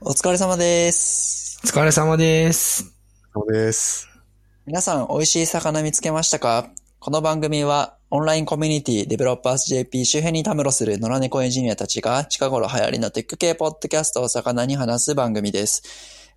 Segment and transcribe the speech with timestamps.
[0.00, 1.58] お疲れ様です。
[1.64, 2.94] お疲れ様です。
[3.34, 4.08] そうです。
[4.64, 6.70] 皆さん、美味しい魚見つけましたか？
[7.00, 15.82] この番組は、オンラインコミュニティデベロッパーズ JP 周辺にたむろする野良猫エンジニアたちが、近頃流行りのテック系ポッドキャストを肴に話す番組です。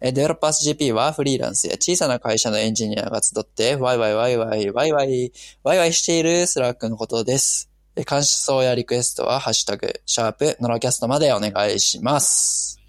[0.02, 5.32] デベロッパーズ JP はフリーランスや小さな会社のエンジニアが集って、ワイワイワイワイワイワイ、
[5.64, 7.70] ワイワイしている Slack のことです。
[8.08, 12.81] 感想やリクエストは、ハッシュタグ、シャープ、野良キャストまでお願いします。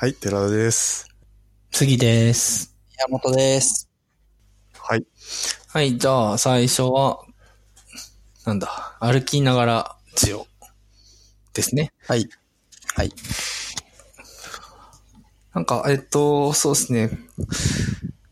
[0.00, 0.12] はい。
[0.12, 1.10] はい、寺田です。
[1.72, 2.74] 次です。
[3.06, 3.90] 山本です。
[4.78, 5.04] はい。
[5.68, 7.18] はい、じゃあ最初は、
[8.46, 10.46] なんだ、歩きながらジオ
[11.52, 11.92] ですね。
[12.08, 12.26] はい。
[12.96, 13.12] はい。
[15.52, 17.10] なんか、えっと、そうですね。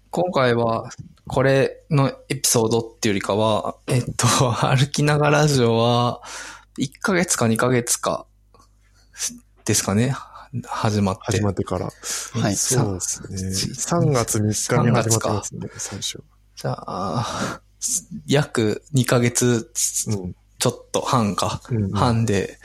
[0.08, 0.88] 今回は、
[1.26, 4.26] これのエピソードっていうよりかは、えっと、
[4.64, 6.22] 歩きながらラジオは、
[6.78, 8.24] 1ヶ月か2ヶ月か、
[9.66, 10.16] ですかね。
[10.66, 11.20] 始まって。
[11.24, 11.86] 始まってから。
[11.86, 13.38] はいそうですね。
[13.38, 16.22] 3月3日に始まってますね、最初。
[16.56, 17.60] じゃあ、
[18.26, 19.70] 約2ヶ月
[20.08, 20.34] うん。
[20.58, 21.60] ちょっと半か。
[21.70, 22.58] うんうん半で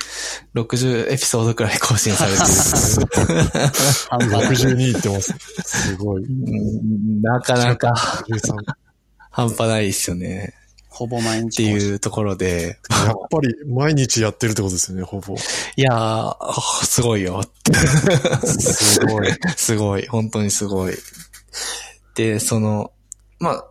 [0.56, 2.45] 60エピソードくらい更新されてる。
[4.09, 5.34] 62いってます。
[5.64, 6.25] すごい。
[6.25, 7.94] うんなかなか
[8.28, 8.56] 13
[9.30, 10.56] 半端ないですよね。
[10.94, 15.34] ほぼ毎日っていうところで、やっぱり毎日やってるってことですよね、ほぼ。
[15.76, 17.42] いやー、すごいよ。
[18.44, 19.28] すごい。
[19.58, 20.08] すごい。
[20.08, 20.96] 本当にすごい。
[22.14, 22.92] で、その、
[23.40, 23.66] まあ、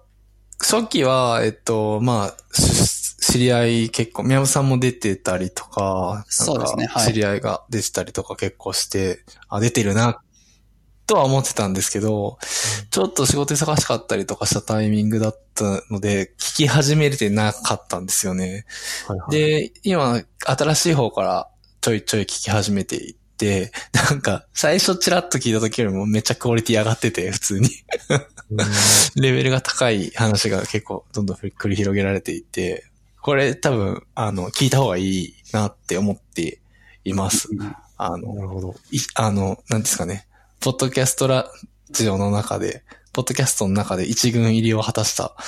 [0.59, 10.21] 初期は、えっと、まあ、し知り合い結構、宮本さんも出てたりとか、そうですねはい知り合いが出てたりとか結構して、あ、出てるな、
[11.07, 12.39] とは思ってたんですけど、
[12.91, 18.65] ちょっと仕事忙しかったりとかしたタイミングだったので、聞き始めれてなかったんですよね。
[19.07, 21.49] はいはい、で、今、新しい方から
[21.81, 23.73] ちょいちょい聞き始めていって、
[24.11, 27.69] なんか、最初チラッと聞いた時よりもめっちゃクオリティ上がってて、普通に。
[28.09, 28.27] うん
[29.17, 32.85] レベルが高い話が結構どんどん繰り広げられていて、
[33.21, 36.61] これ多分、あの、聞いた方がいいなって思って
[37.05, 37.49] います。
[37.97, 38.75] あの、なるほど。
[38.91, 40.27] いあの、なんですかね、
[40.63, 41.51] ポッドキャストラ
[41.91, 45.35] ジオの中で、ポッドキャストの中で一軍入りを果たした。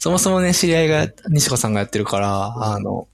[0.00, 3.08] そもそもね、知り合いが、西子さんがやってるから、あの、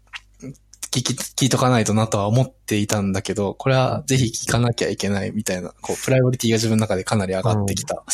[0.92, 8.04] 聞き、聞いとかないとなとは思っていたんだけど、これはぜひ聞かなきゃいけないみたいな、こう、プライオリティが自分の中でかなり上がってきた。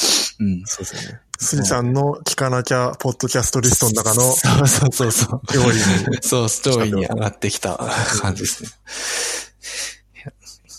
[0.41, 0.63] うん。
[0.65, 1.21] そうですよね。
[1.39, 5.43] スリさんの聞かなきゃ、ポッドキャストリストの中のそうそうそうそう。
[5.53, 5.83] 料理に。
[6.23, 7.77] そう、ストーリーに上がってきた
[8.23, 8.71] 感じですね。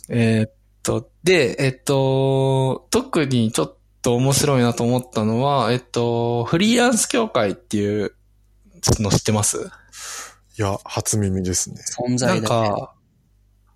[0.10, 0.55] えーっ
[0.86, 8.16] と、で、えっと、特にちょっと面白いなと思ったのは、えっと、フリーランス協会っていう
[9.00, 9.72] の知ってます？
[10.58, 11.82] いや、初耳ですね。
[12.00, 12.48] 存なん在だけ。
[12.48, 12.94] か、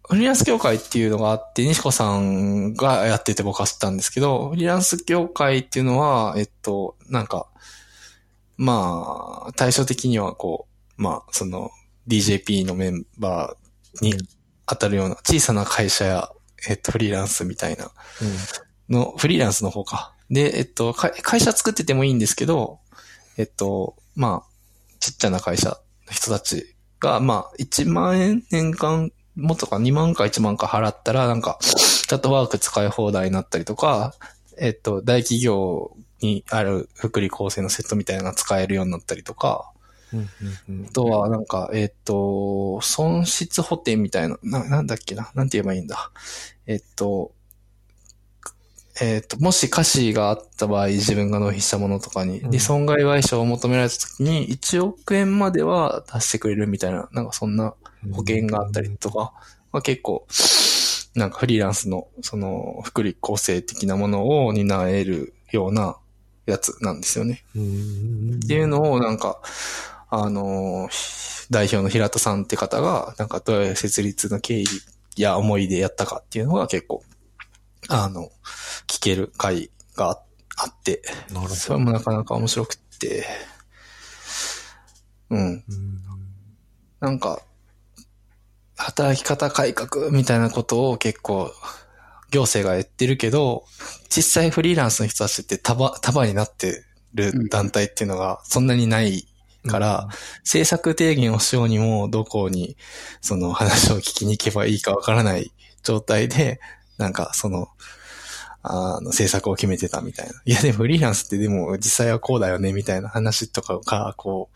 [0.08, 7.48] フリーランス協会っていうのがあって、西子さんがやってて僕は知ったんですけど、フリーランス協会っていうのは、えっと、なんか、
[8.58, 10.68] まあ、対照的にはこ
[10.98, 11.72] う、まあ、その、
[12.08, 14.14] DJP のメンバーに
[14.66, 16.30] 当たるような小さな会社や、
[16.68, 17.92] えっと、フリーランスみたいな
[18.90, 20.14] の、フリーランスの方か。
[20.30, 22.80] で、えっと、か会社作っててもいいんですけど、
[23.38, 24.50] えっと、まあ、
[25.00, 25.78] ちっちゃな会社の
[26.12, 34.14] 人たちが、まあ、1万円年間もとか2万か1万か払ったら、なんか、チャットワーク使い放題になったりとか、
[34.58, 39.72] えっと、大企業にある福利厚生のセットみたいなのが使えるようになったりとか、
[40.14, 46.12] あとは、なんか、えっ、と、損失補填みたいな、な、なんだっけな、なんて言えばいいんだ。
[46.66, 47.31] えっ、と、
[49.02, 52.52] えっ、と、もし歌詞があった場合、自分が納品したものとかに、うん。
[52.52, 57.75] で、損害賠償を求められた時に、1億円までは出してくれるみたいな、なんかそんな
[58.12, 59.34] 保険があったりとか、
[59.72, 60.28] まあ、結構、
[61.16, 65.98] なんかフリーランスの、その、福利厚生的なものを担えるような
[66.46, 67.44] やつなんですよね。
[67.56, 68.40] うん。
[68.44, 69.42] っていうのをなんか、
[70.09, 74.66] あのー代表の平田さんって方が、なんかどういう設立の経緯
[75.18, 77.04] や思いでやったかっていうのが結構、
[77.88, 78.30] あの、
[78.88, 80.22] 聞ける回があ
[80.57, 81.56] あって、なるほど。
[81.56, 83.25] それもなかなか面白くって、
[85.30, 85.39] うん。
[85.39, 85.63] うん
[87.00, 87.42] なんか、
[88.75, 91.51] 働き方改革みたいなことを結構、
[92.30, 93.63] 行政が言ってるけど、
[94.10, 99.29] 実際フリーランスの人たちって束、束になってる団体っていうのがそんなにない
[99.68, 100.08] から、
[100.40, 102.78] 政策提言をしようにも、どこに、
[103.22, 105.52] その話を聞きに行けばいいかわからない
[105.84, 106.60] 状態で、
[106.98, 107.68] なんか、その、
[108.62, 110.34] あの、政策を決めてたみたいな。
[110.46, 114.50] いや、でもフリーランスってでも実際はこうだよね、みたいな話とかが、こ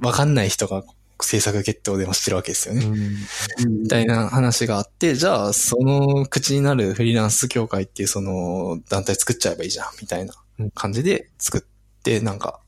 [0.00, 0.84] う、わかんない人が
[1.20, 2.84] 制作決定をでもしてるわけですよね。
[2.84, 10.34] うんみたいな話があって、じゃあ、その口になるフリーランス協会っていうその団体作っちゃえばいいじゃん、みたいな
[10.74, 12.60] 感じで作って、なんか、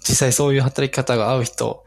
[0.00, 1.84] 実際そういう働き方が合う人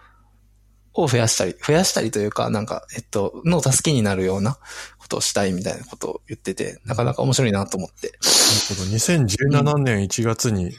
[0.94, 4.58] を増やしたり、増やしたりというか、なんか、えっと、の助けになるような
[4.98, 8.08] ことをしたいみたいなことを言ってて、なかなか面白いなと思って。
[8.08, 8.92] なるほど。
[8.92, 10.72] 2017年1月に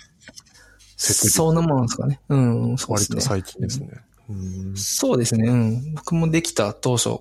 [0.97, 2.21] 設立そんなもんですかね。
[2.29, 3.17] うん、そうですね。
[3.17, 3.89] 割と最近ですね。
[4.29, 5.49] うんそうですね。
[5.49, 5.95] うん。
[5.95, 7.21] 僕もできた当初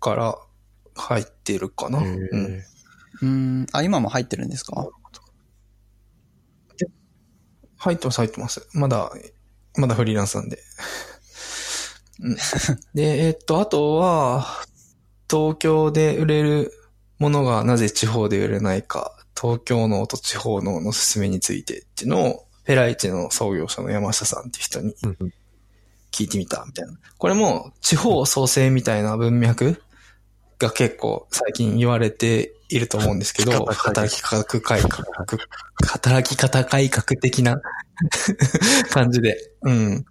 [0.00, 0.36] から
[0.94, 2.00] 入ってるかな。
[2.02, 2.46] へうん。
[2.46, 2.60] ー
[3.22, 3.66] うん。
[3.72, 4.88] あ、今も入ってるんですか？
[7.80, 8.68] 入ってます、入ってます。
[8.74, 9.10] まだ、
[9.76, 10.58] まだフリーランスなんで。
[12.20, 12.36] うん、
[12.94, 14.46] で、えっと、あとは、
[15.30, 16.72] 東京で売れる
[17.18, 24.94] ものがなぜ地方で売れないか、東京のと地方のの勧めについてっていうのを、フェライチの創業者の山下さんっていう人に
[26.12, 26.92] 聞いてみたみたいな。
[27.16, 29.82] これも地方創生みたいな文脈
[30.58, 35.06] が結構最近言われていると思うんですけど、働き方改革、
[35.86, 37.60] 働き方改革的な
[38.90, 39.36] 感じで。
[39.62, 40.04] うん。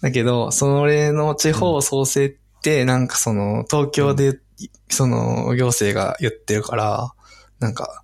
[0.00, 4.38] だけど、それの地方創生って、なんかその、東京で、
[4.88, 7.12] その、行政が言ってるから、
[7.58, 8.02] なんか、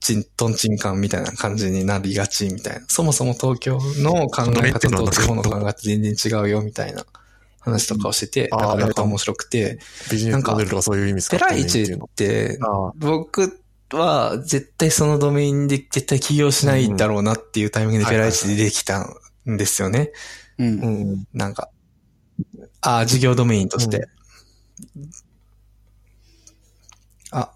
[0.00, 2.80] ちん、とんちんかんみたいな感じになりがちみたいな。
[2.88, 7.04] そもそも東京の考え方と地方の考え方全然違うよみたいな
[7.60, 9.78] 話とかをしてて、なんかめっちゃ面白くて、
[10.10, 11.96] ビジネスモデルとかそういう意味使ペってないってライチっ。
[12.14, 13.60] て、あ僕
[13.92, 19.00] は絶対そのドメインで絶対起業しないだろうなっていうタイミングでペライチでできた
[19.48, 20.12] んですよね。
[20.58, 20.62] う。
[20.62, 20.64] あ。
[20.64, 21.26] うんん。
[21.32, 21.70] なんか、
[22.80, 24.08] あ、事業ドメインとして。
[27.30, 27.52] あ、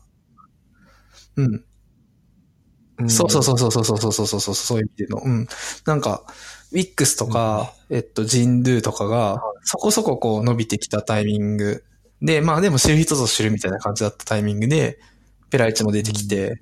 [1.36, 1.64] うん。
[2.98, 5.22] うんそうそうそうそうそうそうそうそうそうそういう意味での。
[5.24, 5.48] うん。
[5.86, 6.22] なんか、
[6.72, 11.84] Wix とか、えっと、ジンドゥとかが、そこそここう伸びてきたタイミング
[12.22, 14.98] で、まあでも知る人ぞ知るみたいな感じだったタイミングで、
[15.50, 16.60] ペライチも出てきて、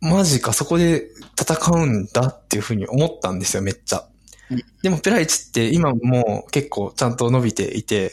[0.00, 1.08] マジか、そこで
[1.40, 4.04] 戦うんだっていうふうに思ったんですよ、めっちゃ
[4.50, 4.62] うん。
[4.82, 8.12] でも、ペライチって今も結構ちゃんと伸びていて、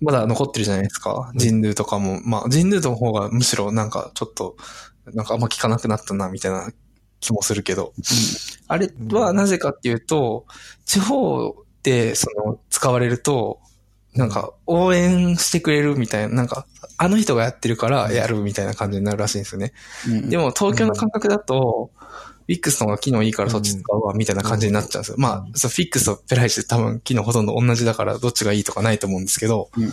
[0.00, 1.30] まだ残ってるじゃないですか。
[1.32, 2.20] うんジンドゥとかも。
[2.24, 4.56] まあ、ジンドゥの方がむしろなんかちょっと、
[5.06, 6.70] なんかあんま聞かなくなったな、みたいな
[7.20, 7.92] 気もするけど。
[8.68, 10.46] あれはなぜかっていうと、
[10.84, 13.60] 地方でその使われると、
[14.14, 16.66] なんか応援してくれるみたいな、なんか
[16.98, 19.72] あの人がやってるからやるみたいな感じになるらしいんですよね。
[20.06, 20.28] うん。
[20.28, 21.90] でも東京の感覚だと、
[22.48, 25.14] Wix の方が機能いいからそっち使うわ、みたいな感じになっちゃうんですよ。
[25.18, 29.92] まあ、そう、Fix とペライチって多分機能ほとんど同じだからどっちがいいとかないと思うんですけど、うんうん。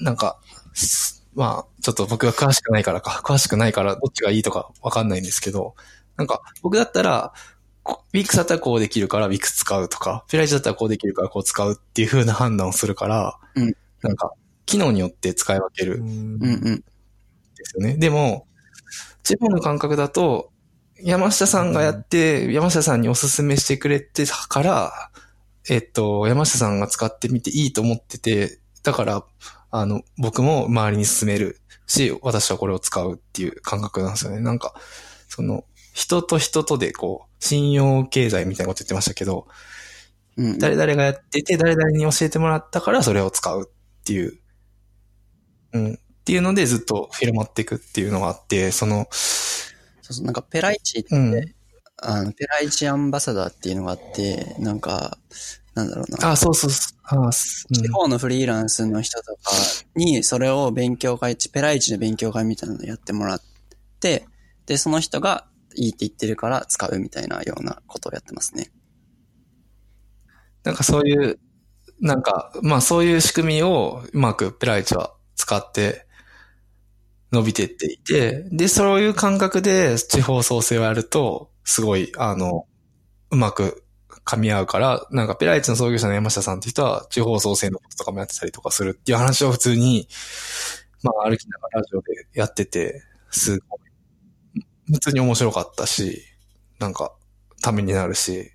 [0.00, 0.38] なんか、
[0.72, 5.74] すまあ、ちょっと僕が詳しくないからか、詳しくないからどっちがいいとかわかんないんですけど、
[6.16, 7.32] なんか、僕だったら、
[7.82, 13.74] こ Wix だったらこうできるから Wix 使うとか、ペライチだったらこうできるからこう使うっていう風な判断をするから、うん。
[14.02, 14.32] なんか、
[14.66, 15.96] 機能によって使い分ける。
[15.96, 16.42] うんうん。
[16.42, 16.80] うん。
[16.80, 16.84] で
[17.64, 17.96] すよね。
[17.96, 18.46] でも、
[19.22, 20.52] 地方の感覚だと、
[21.00, 25.10] 山下さんがやって、山下さんにおすすめしてくれてたから、
[25.68, 29.24] えっと、山下さんが使ってみていいと思ってて、だから、
[29.72, 34.38] あの、僕も周りに勧めるし、私はこれを使うっていう感覚なんですよね。
[34.38, 34.74] なんか、
[35.28, 35.64] その、
[35.94, 39.48] 人と人とでこう、信用経済みたいなこと言ってましたけど、
[40.36, 40.58] うん。
[40.58, 44.38] 誰々がやってて、誰々に教えてもらったからそれを使うっていう、
[45.72, 51.34] うん、っていうのでずっと広まっていくっていうのがあって、その、そうそうなんかペライチって、うん。
[51.96, 55.18] あの、ペライチアンバサダーっていうのがあって、なんか、
[55.74, 56.30] なんだろうな。
[56.32, 56.98] あ、そうそうそう。
[57.04, 59.52] あ地方のフリーランスの人とか
[59.94, 63.40] に、それを勉強会、ペライチの勉強会みたいなのやってもらっ
[64.00, 64.26] て、
[64.66, 68.70] で、その人がいいって言ってるから使うみたいなようなことをやってますね。
[70.64, 71.38] なんかそういう、
[72.00, 76.06] なんか、まあそういう仕組みをうまくペライチは使って
[77.32, 82.66] 伸びてっていて、で、そういう感覚で地方創生をやると、すごい、あの、
[83.30, 83.84] うまく
[84.24, 90.08] 噛み合うから、なんかペライチの創業者の山下さんって人は地方創生のこととかもやってたりとかするっていう話を普通に、
[91.02, 93.80] まあ歩きながらラジオでやってて、すごい、
[94.92, 96.22] 普通に面白かったし、
[96.78, 97.12] なんか、
[97.62, 98.50] ためになるし、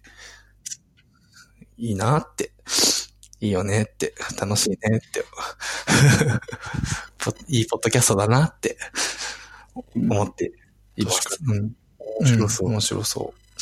[1.77, 2.51] いいなって、
[3.39, 5.23] いいよねって、楽しいねって、
[7.17, 8.77] ポ いいポッドキャストだなって。
[9.95, 10.51] 思って
[10.95, 11.39] います。
[11.45, 11.75] うん。
[12.19, 12.67] 面白そう。
[12.67, 12.73] うん。
[12.73, 13.57] 面白そう。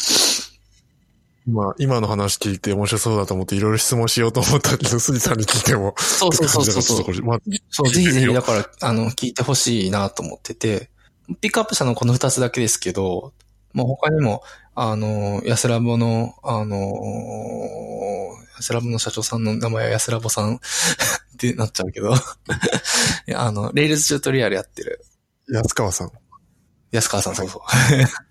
[1.47, 5.93] まあ、今の話聞いて面白そうだと思っていろいろ質問しようと思ったけど、杉さんに聞いても。
[5.97, 7.15] そうそうそうそうそう。
[7.23, 10.89] まあそう、ぜひぜひ、だから、あの、聞いてほしいなと思ってて、
[11.41, 13.33] ピックアップしたのこの二つだけですけど、
[13.73, 14.41] もう他にも、
[14.73, 16.77] あの、安ラボの、あの、
[18.57, 20.59] 安ラボの社長さんの名前は安ラボさんっ
[21.37, 22.13] てなっちゃうけど、
[23.35, 25.05] あの、レイルズチュートリアルやってる
[25.47, 26.11] 安川さん。
[26.95, 27.61] 安川さん、そうそ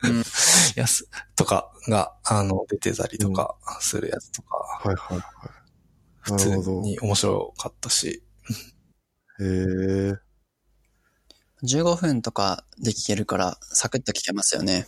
[0.02, 0.08] う。
[0.08, 0.24] うん
[0.76, 5.24] 安、とかが、あの、出てたりとかするやつとか、はいはいはい。
[6.20, 6.56] 普通。
[6.80, 8.22] に面白かったし、
[9.40, 10.14] へえ。
[11.62, 14.86] 15分とかで聞けるから、サクッと聞けますよね。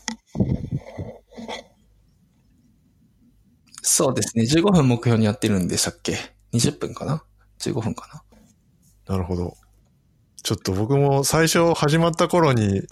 [3.82, 6.18] そうですね、15分目標にやってるんでしたっけ
[6.52, 7.24] ?20 分かな
[7.58, 8.08] ?15 分か
[9.06, 9.14] な？
[9.14, 9.54] なるほど。
[10.42, 12.82] ちょっと僕も最初始まった頃に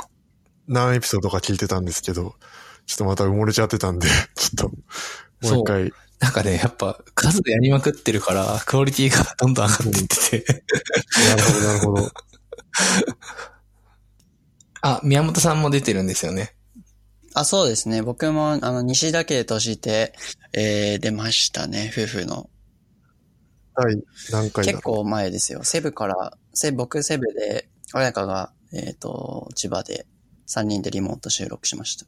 [0.68, 2.34] 何エピソードか聞いてたんですけど、
[2.86, 4.70] ちょっとまた埋もれちゃってたんで、 ちょっ
[5.40, 5.92] と、もう一回。
[6.20, 10.62] なんかね、やっぱ数でやりまくってるから、クオリティが どんどん上がっていってて。
[11.28, 12.12] なるほど、なるほど。
[14.80, 16.54] あ、宮本さんも出てるんですよね。
[17.34, 18.02] あ、そうですね。
[18.02, 20.14] 僕も、あの、西田家として、
[20.52, 21.90] えー、出ましたね。
[21.92, 22.48] 夫婦の。
[23.76, 25.64] 第何回結構前ですよ。
[25.64, 30.06] セブから、セ僕セブで、親香が、えっ、と、千葉で
[30.46, 32.06] 3人でリモート収録しました。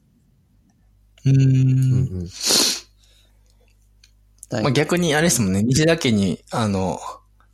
[1.24, 2.28] うん
[4.62, 7.00] まあ、逆にあれですもんね、西田家に、あの、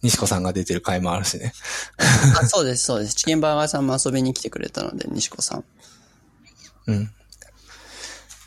[0.02, 1.54] 西子さんが出てる回もあるしね。
[2.38, 3.14] あそうです、そうです。
[3.14, 5.64] チキンバーガーさんも遊びに来てくれたので、西子さん。
[6.86, 7.04] うん。
[7.06, 7.10] で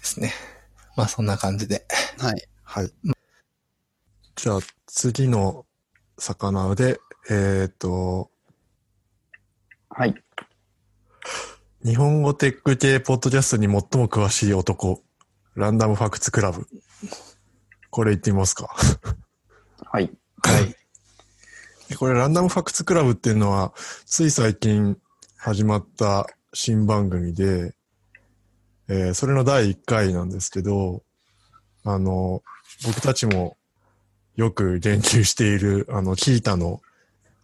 [0.03, 0.33] すね。
[0.95, 1.87] まあそんな感じで。
[2.19, 2.47] はい。
[2.63, 2.91] はい。
[4.35, 5.65] じゃあ、次の
[6.19, 6.99] 魚で、
[7.29, 8.29] えっ、と、
[9.89, 10.24] はい。
[11.85, 15.03] 日本語テック系ポッドキャストに最も詳しい男、
[15.53, 16.65] ランダムファクツクラブ。
[17.91, 18.75] これ言ってみますか？
[19.85, 20.09] はい。
[20.41, 20.75] はい。
[21.87, 23.71] でこれ、ランダムファクツクラブっていうのは、
[24.07, 24.97] つい最近
[25.37, 27.75] 始まった新番組で、
[28.87, 31.03] えーそれの第1回なんですけど、
[31.83, 32.41] あの、
[32.83, 33.57] 僕たちも
[34.35, 36.81] よく言及している、あの、キータの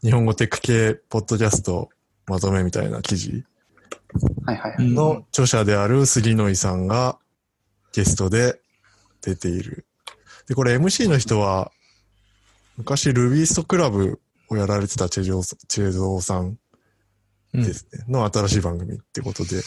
[0.01, 1.89] 日本語テック系ポッドキャスト
[2.25, 3.43] まとめみたいな記事
[4.79, 7.17] の著者である杉野井さんが
[7.93, 8.59] ゲストで
[9.21, 9.85] 出ている。
[10.47, 11.71] で、これ MC の人は、
[12.77, 16.57] 昔ルビーストクラブをやられてたチェジョーチェゾーさん
[17.53, 19.61] うんですね、の新しい番組ってことで。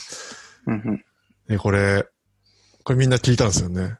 [0.66, 1.04] うんうん。
[1.48, 2.06] で、これ、
[2.82, 3.98] これみんな聞いたんですよね。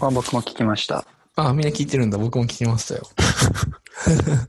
[0.00, 1.06] あ僕も聞きました。
[1.36, 2.18] あ、みんな聞いてるんだ。
[2.18, 3.08] 僕も聞きましたよ。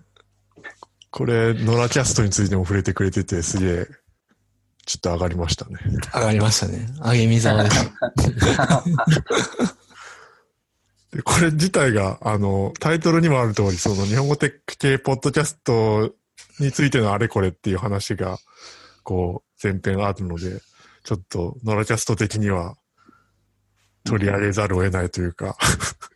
[1.12, 3.88] これ、ノラキャストについても触れてくれてて、すげえ、
[4.85, 5.77] ちょっと上がりましたね。
[6.13, 6.87] 上がりましたね。
[7.03, 7.91] 上げみざわです。
[11.11, 16.13] で、これ自体が、あの、タイトルにもある通り、その日本語テック系ポッドキャスト
[16.59, 18.37] についてのあれこれっていう話が、
[19.03, 20.61] こう、前編あるので、
[21.03, 22.75] ちょっと、ノラキャスト的には、
[24.03, 25.57] 取り上げざるを得ないというか、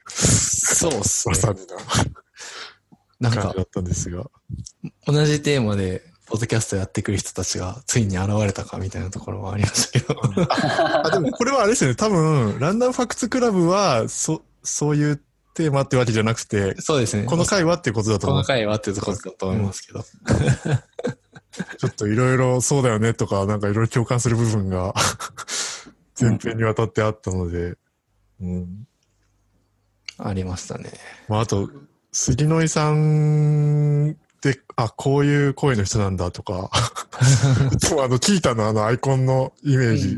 [0.08, 1.32] そうっすね。
[1.32, 1.60] わさび
[3.20, 4.30] なん感じだ、ったんですが。
[5.08, 10.16] 同じテーマで、ポッドキャストやってくる人たちが、ついに現れたかみたいなところもありましたけど。
[11.04, 11.96] あ、でもこれはあれですよね。
[11.96, 15.22] 多分、ランダムファクツクラブは、そ、そういう
[15.56, 17.24] テーマってわけじゃなくて、そうですね。
[17.24, 18.38] この回はっていうことだと思う。
[18.38, 20.06] この回はっていうところだと思いますけど。
[21.78, 24.94] ちょっといろいろそうだよねとか、なんかいろいろ共感する部分が
[26.20, 27.76] 前編にわたってあったので、
[28.40, 28.88] うん。
[30.20, 30.92] ありましたね。
[31.28, 31.70] まあ、あと、
[32.12, 36.72] 杉野井さんって、あ、こういう声の人なんだとか、
[37.80, 40.16] そう、あの、キータのあのアイコンのイメージ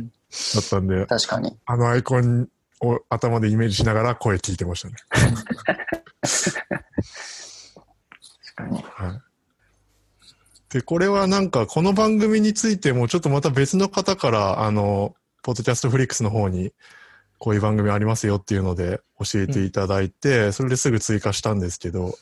[0.53, 1.57] だったんで、確かに。
[1.65, 2.47] あのアイコン
[2.81, 4.95] を頭でイメージしながら声聞いてましたね。
[5.11, 6.61] 確
[8.55, 8.83] かに。
[8.83, 9.21] はい。
[10.69, 16.71] で、これはなんか、この番組についても、ちょっとまた別の方から、あの、ポッドキャストフリックスの方に、
[17.39, 22.13] こういう番組ありますよっていうので教えていただいて、それですぐ追加したんですけど、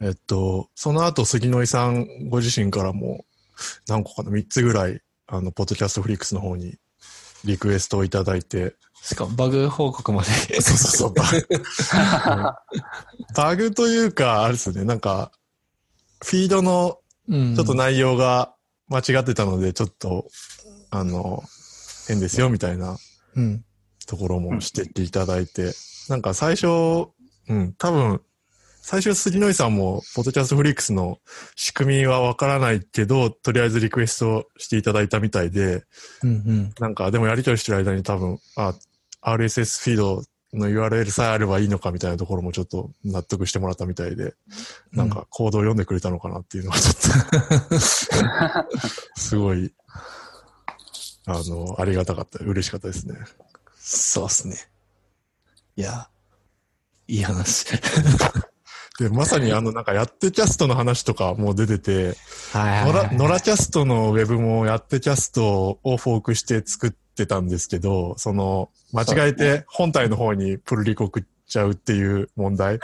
[0.00, 3.24] えっと、その後、杉野井さんご自身からも、
[3.88, 6.76] 何個かな、3つぐらい、あの、ポッドキャストフリックスの方に
[7.44, 10.60] リクエストをいただいて、しかもバグ報告まで。
[10.60, 12.54] そうそうそう、 バグ。
[13.34, 15.32] バグというか、あれですね、なんか、
[16.24, 18.54] フィードのうんちょっと内容が
[18.88, 20.28] 間違ってたので、ちょっと、
[20.90, 21.42] あの、
[22.08, 22.96] 変ですよ、みたいな
[23.36, 23.64] うん。
[24.06, 25.74] ところも指摘いただいて、
[26.08, 27.08] なんか最初、
[27.48, 28.22] うん、多分、
[28.90, 31.18] 最初杉野井さんも、ポッドキャストフリックスの
[31.56, 35.84] 仕組みはわからないけど、とりあえずリクエストしていただいたみたいで、
[36.22, 36.72] うんうん。
[36.80, 38.72] なんか、でもやり取りしてる間に多分、あ、
[39.20, 40.22] RSS フィード
[40.54, 44.32] の URL さえあればいいのかみたいなところもちょっと納得してもらったみたいで、
[44.90, 46.94] なんかコードを読んでくれたのかなっていうのはちょっ
[48.64, 49.70] と、 すごい、
[51.26, 53.16] あの、ありがたかった、嬉しかったですね。
[53.76, 54.56] そうっすね。
[55.76, 56.08] いや、
[57.06, 57.66] いい話。
[58.98, 62.16] で、まさにあの、 なんか、やってキャストの話とかも出てて、
[62.52, 72.78] はいノラ、ノラキャストのウェブもやってキャストをフォークして作ってたんですけど、その、間違えて本体の方にプルリコ送っちゃうっていう問題。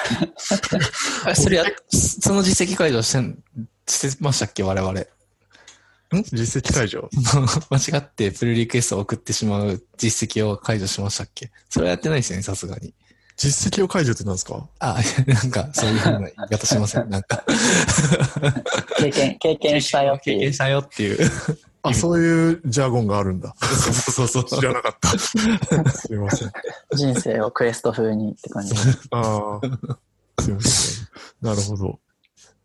[1.24, 3.38] あ それや、その実績解除してん、
[3.88, 4.62] してましたっけ？
[4.62, 4.92] 我々。
[5.00, 5.04] ん？
[6.32, 7.08] 実績解除？
[7.70, 11.50] 間違ってプルリクエストを送ってしまう実績を解除しましたっけ？
[11.70, 12.94] それはやってないですよね、さすがに。
[13.36, 14.68] 実績を解除って何ですか？
[14.78, 17.08] あ、なんか、そういうふうな言い方しません？
[17.10, 17.44] なんか、
[18.98, 20.38] 経験、経験したよっていう。
[20.38, 21.18] 経験したよっていう。
[21.82, 23.54] あ、そういうジャーゴンがあるんだ。
[23.60, 24.60] そうそうそう。
[24.60, 25.18] 知らなかった。
[25.18, 25.36] す
[26.14, 26.52] いません。
[26.94, 28.74] 人生をクエスト風にって感じ。
[29.10, 30.42] ああ。
[30.42, 31.08] すいません。
[31.42, 31.98] なるほど。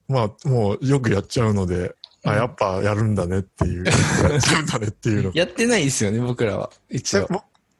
[0.07, 3.85] まあ、もうよくやっちゃうので、あ、やっぱやるんだねっていう。
[3.85, 3.91] や
[4.37, 5.31] っちゃうんだねっていうの。
[5.33, 6.69] やってないですよね、僕らは。
[6.89, 7.27] 一応。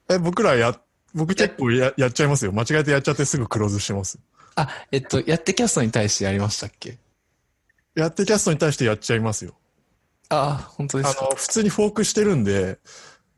[0.09, 0.77] え僕らや、
[1.13, 2.51] 僕結構ややっちゃいますよ。
[2.51, 4.19] 間違えてやっちゃってすぐクローズしてます。
[4.55, 6.97] あ、えっと、やってキャストに対してやりましたっけ？
[7.95, 9.53] やってキャストに対してやっちゃいますよ。
[10.29, 11.25] あ、本当ですか？
[11.25, 12.79] あの、普通にフォークしてるんで、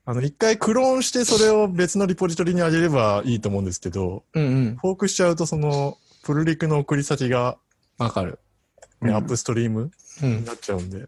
[0.05, 4.77] あの、一回クローンしてそれを別のリポジトリに上げればいいと思うんですけど、うんうん。
[4.81, 7.57] フォークしちゃうとその、プルリクの送り先が、
[7.97, 8.39] わかる。
[9.03, 9.91] アップストリーム
[10.23, 10.37] うん。
[10.37, 11.05] になっちゃうんで、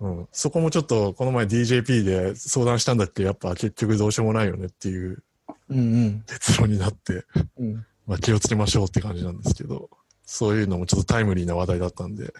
[0.00, 0.28] うん。
[0.32, 3.22] そこもちょっと、この前 DJP で相談したんだっけ？
[3.22, 5.22] ど、やっぱ結局どうしようもないよねっていう
[5.70, 6.24] うんうん。
[6.26, 7.24] 結論になって、
[7.58, 7.86] うん。
[8.06, 9.88] まあ気をつけましょうって感じなんですけど、
[10.26, 12.32] そういうのもちょっとタイムリーな話題だったんで。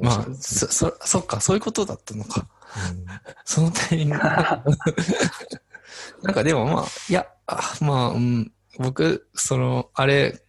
[0.00, 2.46] まあそ、そ、そっか、そういうことだったのか。
[2.90, 3.06] うん
[3.44, 4.16] そのタイミング。
[6.22, 10.42] なんかでもまあ、いや、あまあ、うん、僕、その、あれ、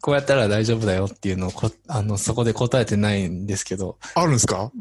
[0.00, 4.70] こうやったら大丈夫だよっていうのをこ、あの、そこで答えてないんですけど、あるんですか？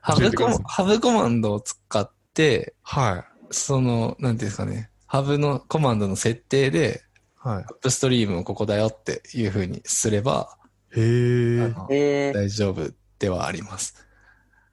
[0.00, 7.02] ハブコマ、ハブコマンドを使って、はその、なんていうんですかね、ハブのコマンドの設定で、
[7.46, 7.48] い。
[7.48, 7.66] はいア。
[7.66, 10.56] ップストリームをここだよっていう風にすれば、
[10.96, 12.32] へえ。
[12.32, 14.06] 大丈夫ではあります。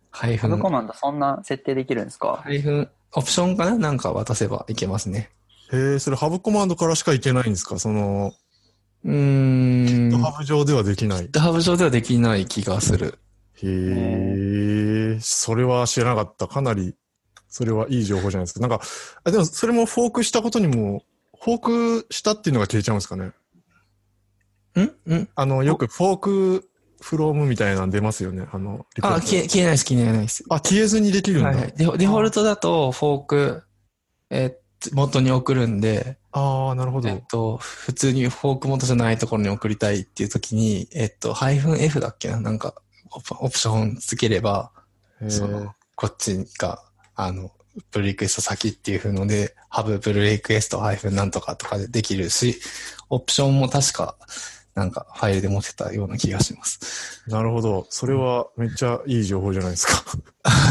[0.10, 2.41] ハイフンハブ、コマンドそんな設定できるんですか？
[2.43, 3.78] ハイフン、オプションかな？
[3.78, 5.30] なんか渡せばいけますね。
[5.74, 7.78] へえ、それハブコマンドからしかいけないんですか？
[7.80, 8.34] その、
[9.04, 10.21] うーん。
[10.21, 11.28] ハブ上ではできない。
[11.30, 13.19] GitHub 上ではできない気がする。
[13.63, 16.47] へえ、それは知らなかった。
[16.47, 16.95] かなり、
[17.51, 18.61] それはいい情報じゃないですか。
[18.61, 18.81] なんか、
[19.23, 21.03] あでもそれもフォークしたことにも、
[21.39, 23.31] フォークしたっていうのが消えちゃうんですかね。
[24.75, 25.13] ん？
[25.13, 25.29] ん？
[25.35, 26.69] あの、よくフォーク
[27.01, 28.47] フロームみたいなの出ますよね。
[28.51, 30.43] あの、あ、ト消え、消えないです、消えないです。
[30.49, 31.49] あ、消えずにできるんだ。
[31.49, 31.73] はいはい。
[31.75, 33.63] デフォルトだと、フォーク、
[34.31, 34.61] えー
[34.93, 37.09] 元に送るんで、ああ、なるほど。
[37.09, 42.41] えっと、普通にフォーク元じゃないところに送りたいっていう時に、えっと、ハイフン F だっけな？
[42.41, 42.73] なんか、
[43.11, 44.71] オプオプションつければ、
[45.21, 46.83] へその、こっちが、
[47.23, 47.51] あの、
[47.91, 52.60] プルリクエスト先っていう風ので、ハブプルリクエストハイフンなんとかとかでできるし、
[53.10, 54.17] オプションも確か、
[54.73, 57.23] なんかファイルで持ってたような気がします。
[57.27, 57.86] なるほど。
[57.89, 60.03] それはめっちゃいい情報じゃないですか。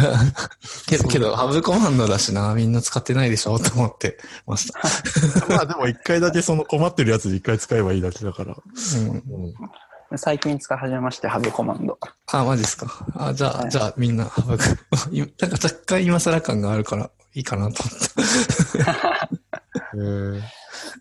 [0.88, 4.80] けど、けど、ハブコマンドだしな、みんな使ってないでしょと思ってました。
[5.48, 8.56] まあでも一回だけその困ってるやつで一回使えばいいだけだから。
[8.56, 9.08] うん。
[9.08, 9.54] うん、
[10.16, 11.98] 最近使い始めまして、ハブコマンド。
[12.32, 13.06] あ、マジですか。
[13.14, 17.98] あ、じゃあ、はいじゃあみんなハブ、 なんか若干今更感があるからいいかなと思っ
[18.72, 18.80] て。
[19.96, 20.42] へえ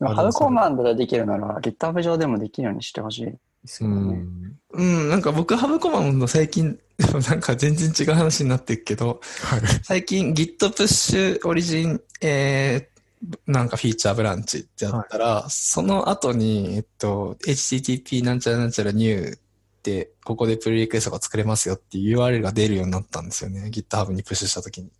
[0.05, 4.17] あハブコマンドでできるなら、GitHub 上でもできるようにしてほしいですうよね。
[4.17, 4.55] ん。
[4.73, 6.77] うん、なんか僕ハブコマンド最近、
[7.29, 9.61] なんか全然違う話になってるけど、はい。
[9.83, 12.98] 最近 Git プッシュオリジン、えー、
[13.47, 23.69] なんかフィーチャーブランチってやったら、その後に、えっと、http なんちゃらなんちゃら new って、ここでプルリクエストが作れますよっていう URL が出るようになったんですよね。
[23.73, 24.91] GitHub にプッシュした時に。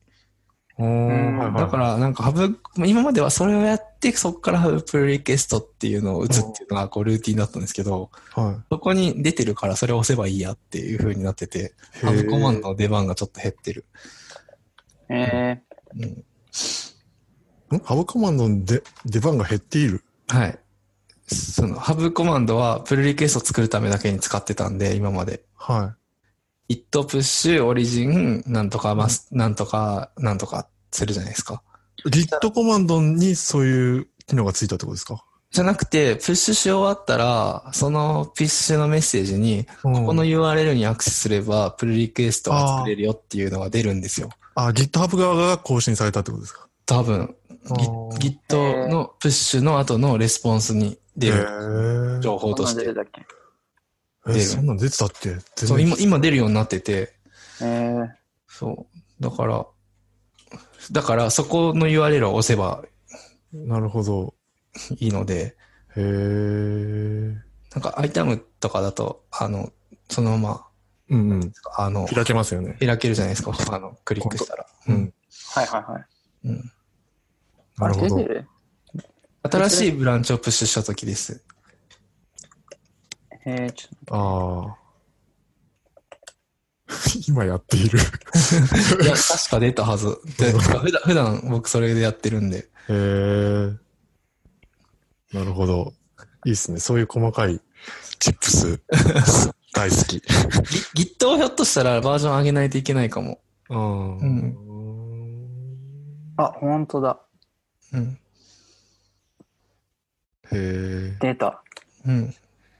[0.77, 12.05] おーんはいはいだから、なんかハブ、今まではそれをやって、そこからハブプルリクエストっていうのを打つっていうのがこうルーティンだったんですけど、はそこに出てるからそれを押せばいいやっていう風になってて、い。
[12.05, 12.62] ハブコマンド。
[12.62, 13.86] ドの出番がちょっと減ってる。
[15.10, 15.62] え
[15.95, 16.23] うんん
[17.84, 20.03] ハブコマンドので出番が減っている。
[20.27, 20.60] はい。
[21.27, 25.43] その、ハブコマンドはプルリクエストを作るためだけに使ってたんで、今まで。
[25.55, 25.95] は
[26.69, 31.62] it プッシュ、オリジン、なんとかマス、なんとか、なんとかするじゃないですか。
[32.05, 32.10] い。
[32.10, 35.23] Git コマンドにそういう機能がついたってことですか？
[35.51, 44.29] じゃなくて、プッシュし終わったら、そのプッシュのメッセージに、ここの URL にアクセスすれば、プルリクエストが作れるよっていうのが出るんですよ。
[44.53, 46.67] あ、GitHub 側が更新されたってことですか？
[46.86, 47.36] 多分、
[47.73, 52.86] Git のプッシュの後のレスポンスに出へるー情報として。
[54.27, 55.29] え、そんなん出てたっけ？
[55.29, 57.13] 全然そう、今、今出るようになってて、
[57.62, 58.08] えー、
[58.47, 58.88] そ
[59.19, 59.23] う。
[59.23, 59.65] だから、
[60.91, 62.84] だからそこの URL を押せば
[63.53, 64.34] なるほど。
[64.99, 65.55] いいので、
[65.95, 66.01] へえ。
[67.73, 69.71] なんかアイタムとかだと、あの、
[70.10, 70.65] そのま
[71.10, 71.39] うんうん。
[71.39, 72.77] ま、あの、開けますよね。
[72.79, 73.51] 開けるじゃないですか。
[73.71, 74.65] あの、クリックしたら。
[74.88, 75.13] ううんん。。
[75.53, 76.05] はいはいはい。
[77.79, 77.91] うん。
[77.91, 78.27] なるほど
[79.43, 81.43] 新しいブランチをプッシュしたときです。
[83.45, 83.87] えー、ちょ
[84.65, 84.79] っああ。
[87.27, 87.99] 今やっている。
[89.01, 90.17] いや、確か出たはず。
[90.37, 92.57] で普段、普段僕それでやってるんで。
[92.57, 93.77] へえ。
[95.33, 95.93] なるほど。
[96.45, 96.79] いいっすね。
[96.79, 97.61] そういう細かい
[98.19, 98.81] チップス
[99.73, 100.17] 大好き。
[100.95, 103.39] Git をひょっとしたらバージョン上げないといけないかも。
[103.69, 104.55] うん。
[106.35, 107.19] とあ、本当だ。
[107.93, 108.19] うん。
[110.52, 111.17] へえ。
[111.19, 111.63] 出た。
[112.06, 112.34] うん。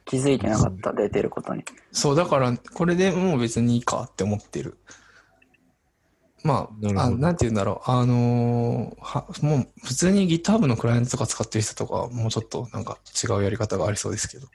[0.06, 1.64] 気づいてなかった、出てることに。
[1.92, 4.78] そう、だから、これでもう別にいいかって思ってる。
[6.44, 7.92] まあ、なるほどあなんて言うんだろう。
[7.92, 14.48] あのーは、もう普通に GitHub のクライアントとか使ってる人とか、もうちょっとなんか違うやり方がありそうですけど。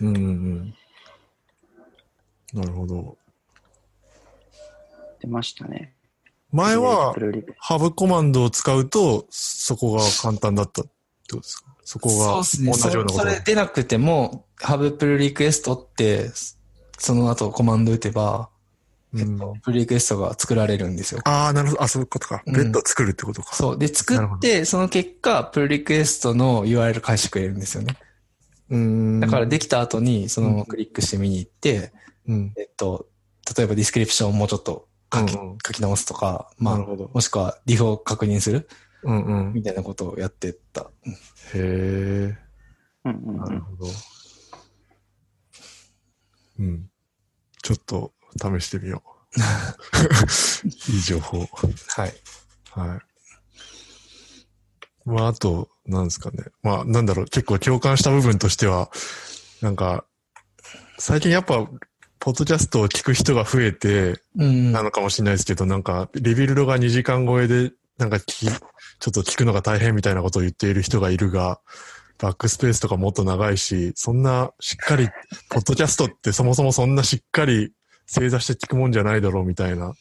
[0.00, 0.74] うんうんうん。
[2.52, 3.16] なるほど。
[5.20, 5.94] 出ましたね。
[6.50, 10.90] 前はプルリクハブコマンドを使うと、そこが簡単だったって
[11.30, 11.64] ことですか？
[11.84, 12.72] そこがそうですね。
[12.72, 13.14] 同じようなこと？
[13.14, 16.30] そそれ出なくても、Have Pull Request って、
[16.98, 18.48] その後コマンド打てば、
[19.14, 21.22] うんプルリクエストが作られるんですよ。
[21.24, 21.82] ああ、なるほど。
[21.82, 22.42] あ、そういうことか。
[22.46, 23.54] うんベッドを作るってことか。
[23.56, 23.78] そう。
[23.78, 27.96] で、作って、その結果、プルリクエストの URL 返してくれるんですよね。
[28.68, 28.76] う。
[28.76, 29.20] ん。
[29.20, 31.92] だからできた後に、そのままクリックして見に行って、
[32.26, 32.52] うん。
[32.58, 33.06] えっと、
[33.56, 36.76] 例えばディスクリプションをもうちょっと書き,、うんうん書き直すとか、まあ。
[36.78, 38.68] もしくはディフを確認する
[39.02, 39.52] うんうん。
[39.52, 40.90] みたいなことをやってった。
[41.06, 41.16] うんへ
[41.54, 42.38] え。
[43.04, 43.60] うんうんうなんる。
[43.60, 43.86] ほど。
[46.58, 46.90] うん。
[47.62, 49.02] ちょっと試してみよ
[49.36, 49.38] う。
[50.92, 51.38] いい情報。
[51.40, 52.14] はい。
[52.70, 53.00] はい。
[55.04, 56.44] まあ、あと、なんですかね。
[56.62, 58.90] まあ、なんだろう、結構共感した部分としては、
[59.62, 60.04] なんか、
[60.98, 61.66] 最近やっぱ、
[62.20, 64.72] ポッドキャストを聞く人が増えて、うん。
[64.72, 71.60] なのかもしれないですけど、なんか、リビルドが2時間超えで、なんかちょっと聞くのが大変みたいなことを言っている人がいるが、
[72.18, 75.08] バックスペースとかもっと長いし、そんなしっかり、
[75.50, 77.72] ポッドキャストってそもそもそんなしっかり
[78.06, 79.94] 正座して聞くもんじゃないだろうみたいな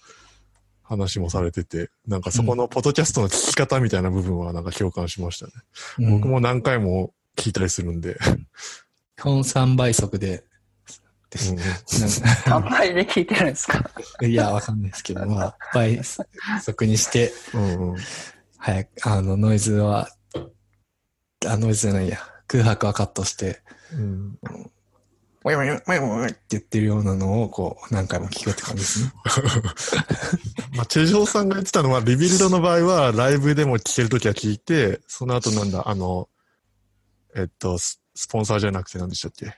[0.81, 5.51] 話もされてて、なんかそこのポッドキャストの聞き方みたいな部分はなんか共感しましたね。
[5.99, 8.17] うん僕も何回も聞いたりするんで。
[9.17, 10.43] 基本3倍速で、
[11.29, 11.51] です。
[11.51, 11.57] うん。
[12.51, 13.83] なん何倍で聞いてるんですか？
[13.83, 13.91] か
[14.25, 16.01] いや、わかんないですけど、まあ、倍
[16.61, 17.97] 速にして、うんうん。
[18.57, 20.09] 早く、あの、ノイズは、
[21.45, 23.61] あ、ノイズじゃないや、空白はカットして、
[23.93, 24.39] うん。
[25.45, 29.13] ウィンウィンウィンウィンって言ってるようなのを、こう、何回も聞くって感じですね。
[30.75, 36.27] まあ、チェジョーさんが言ってたのは、 Rebuild の場合は、ライブでも聞けるときは聞いて、その後なんだ、あの、
[37.35, 39.55] えっと、ススポンサーじゃなくて何でしたっけ？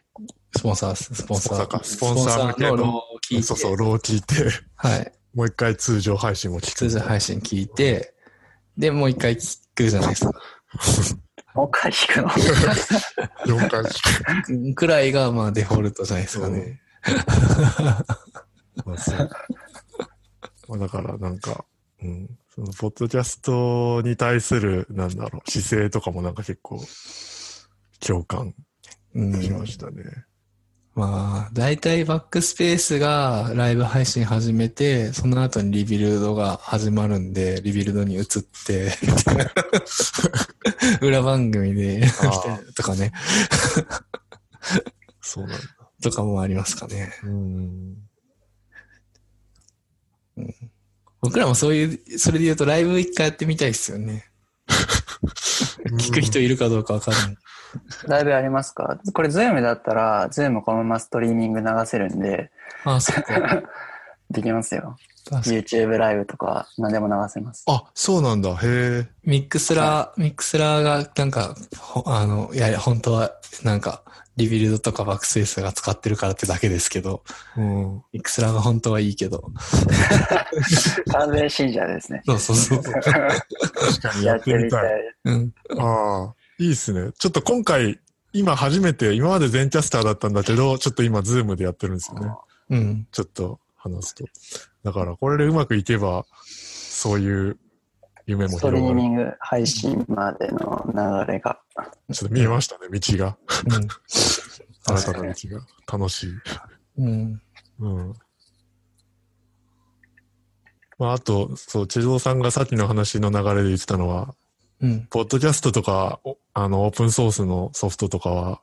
[0.56, 1.50] スポンサー、スポンサー。
[1.50, 4.36] スポンサーかスポンサーのスポンサーのローを聞いて、そうそう、ロー聞いて、
[4.76, 5.12] はい。
[5.34, 6.76] もう一回通常配信も聞く。
[6.76, 8.14] 通常配信聞いて、
[8.78, 10.32] で、もう一回聞くじゃないですか。
[11.54, 14.76] もう一回聞くの4回聞く。
[14.76, 16.82] くらいが、まあ、デフォルトじゃないですかね。
[18.86, 19.30] まあそう
[20.68, 21.66] まあだからなんか、
[22.02, 26.82] うん、そのポッドキャストに対する、なんだろう、姿勢とかもなんか結構、
[28.00, 28.54] 共感
[29.16, 30.04] うんしましたね。
[31.00, 38.26] まあ、大体 Backspace がライブ配信始めて、その後に Rebuild が始まるんで、 Rebuild に移っ
[38.66, 38.92] て、
[41.00, 43.14] 裏番組で、あ とかね、
[45.22, 45.64] そうなんだ。
[46.04, 47.14] とかもありますかね。
[47.24, 47.96] うん。
[51.22, 54.26] 僕らもそういう、それで言うとライブ一回やってみたいですよね。
[55.98, 57.38] 聞く人いるかどうかわかんない。
[58.08, 59.00] ライブありますか？
[59.14, 62.52] これ Zoom だったら、 Zoom このままストリーミング流せるんで、
[62.86, 63.64] ああ、そっか。
[64.32, 64.96] できますよ。
[65.32, 67.64] YouTube ライブとか何でも流せます。
[67.68, 68.52] あ、そうなんだ。
[68.52, 69.08] へえ。
[69.24, 73.32] Mixlr、Mixlr が、なんか、ほあの、いや、本当は、
[73.64, 74.04] なんか、
[74.38, 77.24] Rebuild とか Backspace が使ってるからってだけですけど、
[77.58, 78.04] うん。
[78.14, 79.52] Mixlr が本当はいいけど。
[81.12, 82.22] 完全信者ですね。
[82.26, 82.84] そうそうそう。
[82.84, 83.20] 確か
[84.20, 85.14] にややっててっみたい。
[85.26, 85.34] みたい。
[85.34, 85.54] うん。
[85.80, 87.12] ああ、いいっすね。
[87.18, 88.00] ちょっと今回、
[88.34, 92.32] 今初めて、今まで Zencastr だったんだけど、ちょっと今 Zoom でやってるんですよね。
[92.70, 93.08] うん。
[93.12, 94.26] ちょっと話すと。
[94.84, 97.58] だから、これでうまくいけば、そういう
[98.26, 99.08] 夢もストリ広がる。
[99.08, 100.86] ーミング配信までの
[101.26, 101.60] 流れが。
[102.12, 103.38] ちょっと見えましたね、道が。
[103.66, 103.88] うん。
[104.86, 105.34] 新たな道
[105.88, 105.98] が。
[105.98, 106.34] 楽しい。
[106.98, 107.42] うん。
[107.80, 108.14] うん。
[110.98, 114.36] まあ、あと、そう、チェゾーさんがさっきの話の流れで言ってたのは、
[114.82, 115.08] うん。
[115.10, 118.62] ポッドキャストとか、おあの、オープンソースのソフトとかは、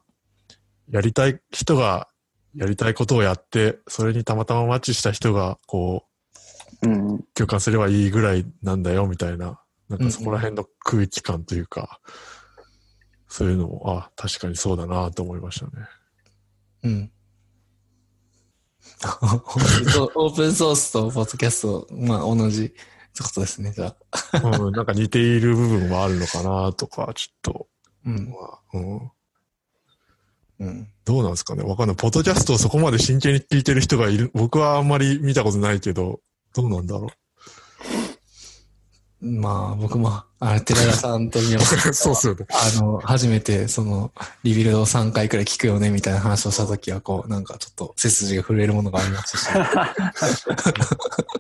[0.91, 2.09] やりたい人が
[2.57, 6.05] やりたいことをやって、それにたまたまマッチした人が、こ
[6.83, 7.25] う、うん。
[7.35, 12.01] 共感すればいいぐらいなんだよ、みたいな、なんうんかそこら辺の空気感というか、
[13.29, 15.73] そういうのも、あ、確かにそうだなと思いましたね。
[16.85, 17.11] うん。
[19.05, 22.73] オープンソースとポッドキャスト、まあ同じ
[23.17, 23.97] ってことですね、じゃ
[24.33, 24.39] あ。
[24.39, 27.67] うん、なんか似ている部分はあるのかなとか、ちょっと、
[28.05, 28.29] うん。
[28.29, 29.11] まあうん、
[30.61, 30.89] うん。
[31.07, 31.97] どうなんですかねわかんない。
[31.97, 36.21] ポッドキャストをそこまで真剣に聞いてる人がいる、僕はあんまり見たことないけど、
[36.55, 37.09] どうなんだろ
[39.21, 41.95] まあ僕も、あれ、寺田さんと宮本さんう。
[41.95, 42.47] そうっすよね。
[42.51, 49.47] あの、初めて、その、 Rebuild を3回くらい聞くよね、みたいな話をしたときは、こう、なんかちょっと背筋が震えるものがありましたし、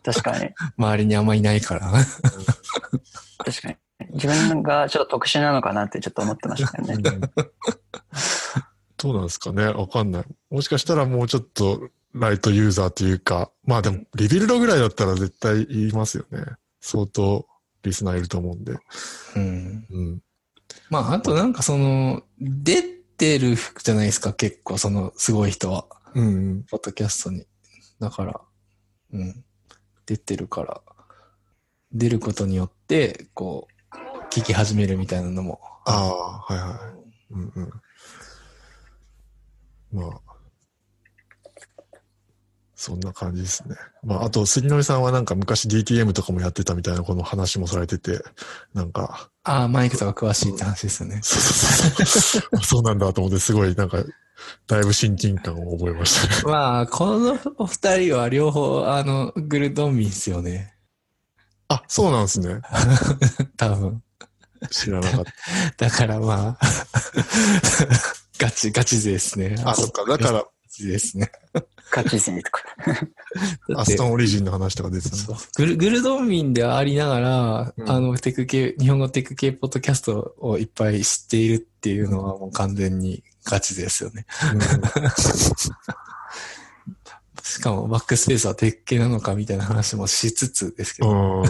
[0.05, 0.51] 確かに。
[0.79, 1.93] 周りにあんまいないから。
[3.45, 3.77] 確かに。
[4.15, 6.97] 自分がちょっと特殊なのかなってちょっと思ってましたよね。
[8.97, 10.25] どうなんですかねわかんない。
[10.51, 16.45] もしかしたらもうちょっとライトユーザーというか、まあでも、 Rebuild ぐらいだったら絶対言いますよね。
[16.81, 17.47] 相当
[17.87, 18.79] リスナーいると思うんで。
[19.37, 19.87] うん。
[19.90, 20.22] うん。
[20.90, 25.87] まあ、あとなんかその、出てるじゃないですか、結構、その、すごい人は。
[26.14, 26.62] うんうん。
[26.64, 27.46] ポッドキャストに。
[28.01, 28.40] だから、
[29.12, 29.44] うん。
[30.05, 30.83] 出てるから、
[31.92, 33.96] 出ることによって、こう、
[34.31, 35.61] 聞き始めるみたいなのも。
[35.87, 37.35] ああ、はいはい。
[37.35, 37.70] うんうん。
[39.92, 40.26] まあ、
[42.77, 43.75] そんな感じですね。
[44.05, 48.21] まあ、あと、杉野井さんはなんか昔 DTM とかもやってたみたいなこの話もされてて、
[48.75, 51.21] なんか、ああ、マイクとか詳しいって話ですよね。
[51.23, 52.59] そうそうそう。
[52.62, 54.05] そうなんだと思って、すごいなんか、
[54.67, 56.43] だいぶ親近感を覚えましたね。
[56.53, 60.75] まあ、このお二人は両方、あの、グルドンミンですよね。
[61.69, 62.61] あ、そうなんですね。
[63.57, 64.03] 多分。
[64.71, 65.25] 知らなかっ
[65.77, 66.67] だからまあ、
[68.39, 69.55] ガチ、ガチ勢ですね。
[69.57, 69.71] た。
[69.71, 70.05] あ、そっか。
[70.05, 71.33] だから、ガチですね。
[71.90, 72.62] ガチ勢とか。
[73.77, 75.16] アストンオリジンの話とか出てた
[75.57, 77.90] グルグルドンミンでありながら、うん。
[77.90, 84.27] あの、テク系、日本語テク系ポッドキャストをいっぱい知っているっていうのはもう完全にガチですよね。
[87.42, 91.44] しかもバックスペースはテク系なのかみたいな話もしつつですけど。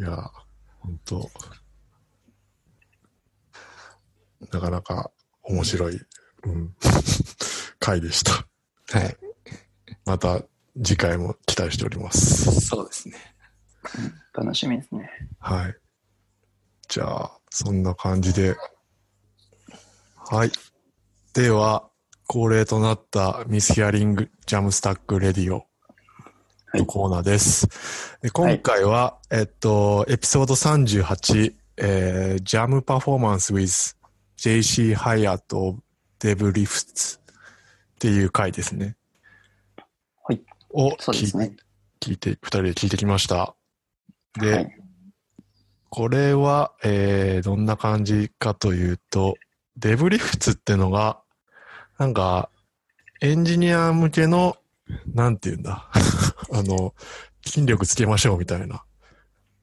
[0.00, 0.30] いや、
[0.78, 1.30] 本当。
[4.52, 5.10] なかなか
[5.42, 6.00] 面白い、
[6.44, 6.74] うん、
[7.78, 8.32] 回でした。
[8.98, 9.16] はい。
[10.04, 10.42] また
[10.82, 12.60] 次回も期待しております。
[12.60, 13.16] そうですね。
[14.34, 15.10] 楽しみですね。
[15.38, 15.74] はい。
[16.88, 18.56] じゃあ、そんな感じで。
[20.16, 20.52] はい。
[21.34, 21.88] では、
[22.26, 25.64] 恒例となったミスヒアリングジャムスタックレディオは
[26.74, 27.66] いのコーナーです。
[28.20, 33.96] で今回は、えっと、エピソード38、えー、ジャムパフォーマンス with
[34.36, 35.78] JC ハイアット
[36.18, 37.18] デブリフツ
[37.98, 38.94] っていう回ですね。
[40.22, 40.40] はい。
[40.70, 41.56] を聞ね。
[42.00, 43.56] 聞いて、二人で聞いてきました。
[44.38, 44.76] で、はい。
[45.88, 49.34] これは、えー、どんな感じかというと、
[49.76, 51.20] デブリフツってのが、
[51.98, 52.50] なんか、
[53.20, 54.56] エンジニア向けの、
[55.12, 55.90] なんて言うんだ。
[56.54, 56.94] あの、
[57.44, 58.84] 筋力つけましょうみたいな。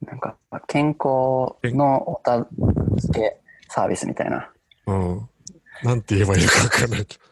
[0.01, 2.45] なんか、健康のおた
[2.97, 3.37] 付け
[3.69, 4.51] サービスみたいな。
[4.87, 5.29] うん。
[5.83, 7.23] なんて言えばいいのかわかんないけど。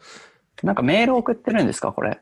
[0.64, 2.20] なんかメール送ってるんですかこれ？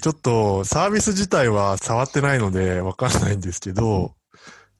[0.00, 4.14] ちょっと、サービス自体は触ってないのでわかんないんですけど、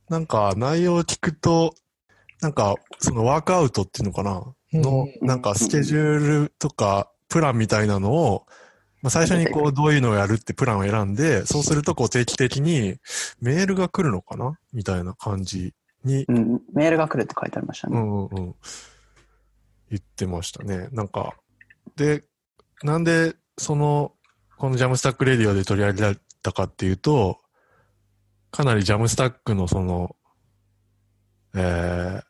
[0.08, 1.74] なんか内容を聞くと、
[2.40, 4.54] なんか、そのワークアウトっていうのかな？
[4.72, 8.46] の、なんかスケジュールとか、プランみたいなのを、
[9.02, 12.96] まあ、最初にこう、どういうのをやるってプランを選んで、そうするとこう定期的に
[13.40, 14.58] メールが来るのかな？
[14.72, 17.98] みたいな感じに、うん、メールが来るって書いてありましたね。
[17.98, 18.54] うんうんうん。
[19.90, 20.88] 言ってましたね。
[20.92, 21.34] なんか、
[21.96, 22.24] で、
[22.82, 24.14] なんで、その、
[24.56, 27.40] この Jamstack Radio で取り上げられたかっていうと、
[28.50, 30.16] かなりジャムスタックのその、
[31.54, 32.22] えー、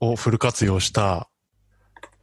[0.00, 1.28] をフル活用した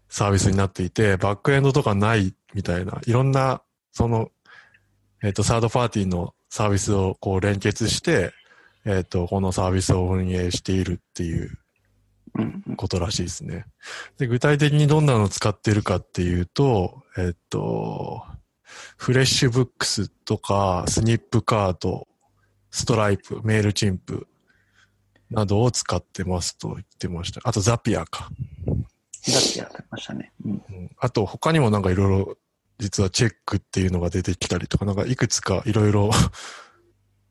[0.09, 3.61] サービスになっていて、バックエンドとかないみたいな、いろんな、
[3.91, 4.29] その、
[5.23, 8.33] えっ、と、サードパーティーのサービスをこう連結して、
[8.85, 11.60] えっ、と、このサービスを運営しているっていう
[12.77, 13.65] ことらしいですね。
[14.17, 18.23] で、具体的にどんなのを使ってるかっていうと、えっと、
[18.97, 22.07] FreshBooks とか、 Snipcart、
[22.69, 24.27] Stripe、 Mailchimp
[25.29, 27.41] などを使ってますと言ってました。
[27.43, 28.29] あと Zapier か。
[29.27, 30.31] だってやってましたね。
[30.45, 30.61] うんうん
[31.03, 32.37] あと他にもなんかいろいろ
[32.81, 36.09] 実はチェックっていうのが出てきたりとか、なんかいくつかいろいろ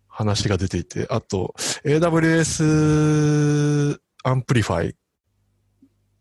[0.09, 4.97] 話が出ていて、あと、AWS Amplify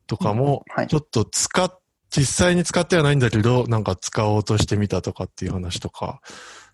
[0.08, 6.22] とかもはい、ちょっと使っ、実際に使ってはないんだけど、なんか使おうとしてみたとかっていう話とか、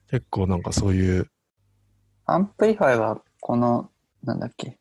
[0.10, 1.30] 結構なんかそういう、
[2.26, 3.90] アンプリファイは、この、
[4.24, 4.80] なんだっけ、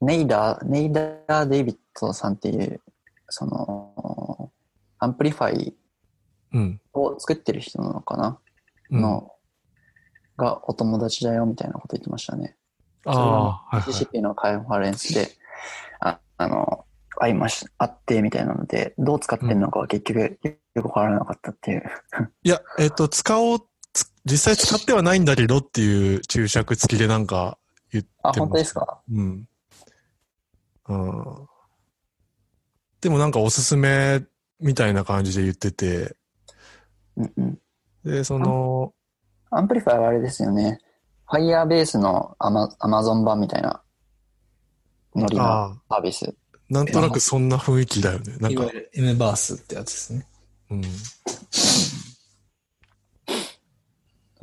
[0.00, 2.80] Nader、Nader Dabit さんっていう、
[3.28, 4.50] その、
[4.98, 5.76] Amplify
[6.52, 6.80] うん。
[6.92, 8.38] を作ってる人なのかな、
[8.90, 9.32] うん、の、
[10.36, 12.56] がお友達だよみたいなこと言ってましたね。
[13.04, 13.92] ああ、はいはい。
[13.92, 15.30] GCP のカンファレンスで、
[16.40, 16.84] ああの、
[17.16, 20.38] 会いまし、会ってみたいなので、どう使ってるのかは結局
[20.74, 21.82] よくわからなかったっていう。
[22.42, 23.60] いや、えっ、と、使おう、
[23.92, 27.58] つ実際使ってはないんだけどっていう注釈付きでなんか
[27.92, 29.00] 言ってあ、本当ですか？
[29.12, 29.48] うん。
[30.88, 31.46] うん。
[33.00, 34.22] でもなんかおすすめ
[34.60, 36.16] みたいな感じで言ってて、
[37.16, 37.58] うんうん。
[38.04, 38.92] で、その、
[39.50, 40.78] Amplify はあれですよね。
[41.28, 43.82] Firebase のアマ Amazon 版みたいな
[45.14, 46.34] ノリのサービス。
[46.68, 48.36] なんとなくそんな雰囲気だよね。
[48.38, 50.26] なんかいわ、ゆる M バースってやつですね。
[50.70, 50.82] うん。
[50.84, 50.88] そ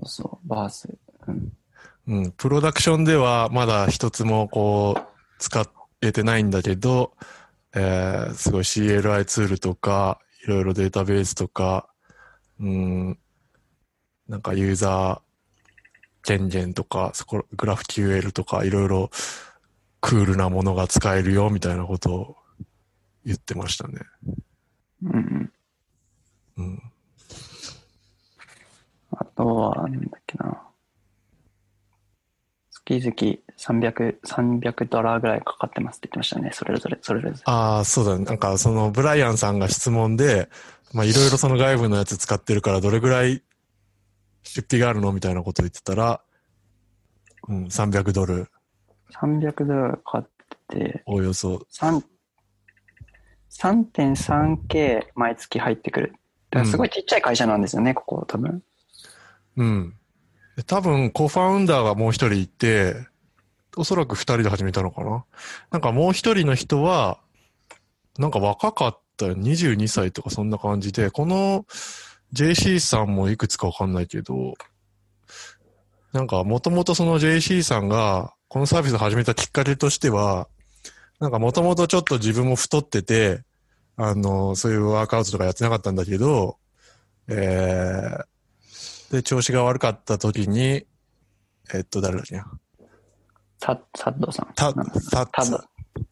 [0.04, 0.90] うそう、バース。
[1.28, 1.54] うん。
[2.08, 2.32] うん。
[2.32, 5.02] プロダクションではまだ一つもこう、
[5.40, 5.66] 使
[6.02, 7.14] えてないんだけど、
[7.74, 11.88] えー、すごい CLI ツールとか、いろいろデータベースとか、
[12.60, 13.20] うん、
[14.28, 15.28] なんかユーザー
[16.24, 19.10] 権限とか、そこ、グラフ QL とか、いろいろ
[20.02, 22.36] クールなものが使えるよ、みたいなことを
[23.26, 24.00] 言ってましたね。
[25.04, 25.52] うんうん。
[26.58, 26.84] うん。
[29.12, 30.62] あとは、なんだっけな。
[32.72, 36.52] 月々300、300ドラぐらいかかってますって言ってましたね。
[36.54, 37.36] それぞれ、それぞれ。
[37.46, 38.24] ああ、そうだね。
[38.24, 40.50] なんか、その、ブライアンさんが質問で、
[40.94, 43.44] まあ、いろいろその外部のやつ使ってるから、どれぐらい
[44.44, 46.22] 出費があるのみたいなこと言ってたら、
[47.48, 48.50] うん、300ドル、
[49.14, 50.30] 300ドルかかっ
[50.70, 51.66] てて、およそ。
[51.72, 52.04] 3
[53.50, 56.14] 3.3K 毎月入ってくる。
[56.52, 58.62] だからすごいちっちゃい会社なんですよね、ここ多分。
[59.58, 59.94] うん。
[60.56, 62.96] で多分、コファウンダーがもう一人いて、
[63.76, 65.26] おそらく二人で始めたのかな
[65.72, 67.20] なんかもう一人の人は、
[68.18, 71.66] なんか若かったよ22歳とかそんな感じで、この
[72.34, 74.54] JC さんもいくつかわかんないけど、
[76.14, 80.48] なんかもともとその JC さんがこのサービスを始めたきっかけとしては、
[81.20, 83.42] なんかもともとちょっと自分も太ってて、
[83.98, 86.58] あの、そういうワークアウトとかやってなかったんだけど、
[87.28, 90.86] えー、で、調子が悪かった時に、
[91.74, 92.46] えっと、誰だっけな？
[93.60, 94.54] ササッドさん。
[94.56, 95.58] タなんだタタッド。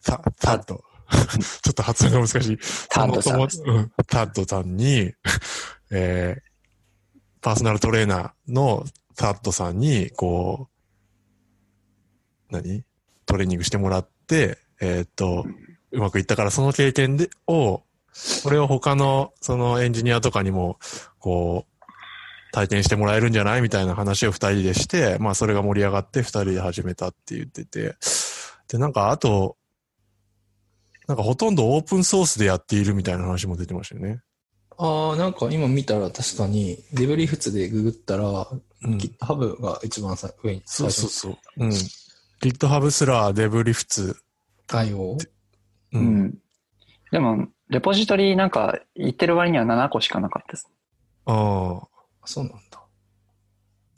[0.04, 0.84] タタッド。
[1.62, 2.58] ちょっと発音が難しい。
[2.90, 3.48] タッドさん
[4.08, 5.12] タッドさんに、
[5.90, 10.75] えー、パーソナルトレーナーのタッドさんに、こう、
[12.50, 12.84] 何？
[13.26, 15.44] トレーニングしてもらって、えーっと、
[15.92, 17.82] うまくいったからその経験で、を、
[18.44, 20.78] これを他のそのエンジニアとかにも、
[21.18, 21.86] こう、
[22.52, 27.96] 体験してもらえるんじゃないみたいな話を二人でして、まあそれが盛り上がって二人で始めたって言ってて、
[28.68, 29.56] で、なんかあと、
[31.06, 34.22] なんかほとんどオープンソースでやっているみたいな話も出てましたよね。
[34.78, 38.48] ああ、なんか今見たら確かに、デブリフツでググったら、
[38.82, 38.98] うん。
[38.98, 40.62] GitHub が一番さ上に。
[40.66, 41.36] そうそうそう。
[41.58, 41.72] うん。
[42.40, 44.16] GitHub すらデブリフツ。
[44.66, 45.16] 対応？
[45.92, 45.98] う。
[45.98, 46.34] うんん。
[47.10, 50.68] でも、レポジトリなんか言ってる割には7個しかなかったです。
[51.26, 51.88] ああ。
[52.24, 52.82] そうなんだ。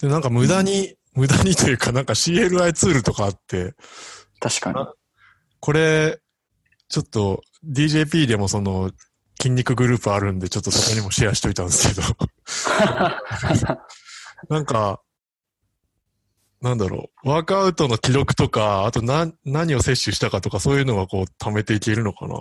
[0.01, 3.74] で、なんか無駄に、無駄にというかなんか CLI ツールとかあって、
[4.40, 4.87] 確かに。
[5.61, 6.20] これ、
[6.88, 8.92] ちょっと DJP でもその
[9.40, 12.03] 筋肉グループあるんで、ちょっとそこにもシェアしといたんですけど、
[14.48, 15.01] なんか、
[16.61, 22.35] なんだろう、ワークアウトの記録とか、あとな、何を摂取したかとか、そういうのがこう、貯めていけるのかな。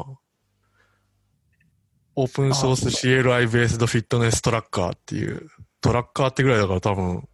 [2.16, 5.50] オープンソース CLI ベースドフィットネストラッカーっていう、
[5.82, 7.28] トラッカーってぐらいだから多分、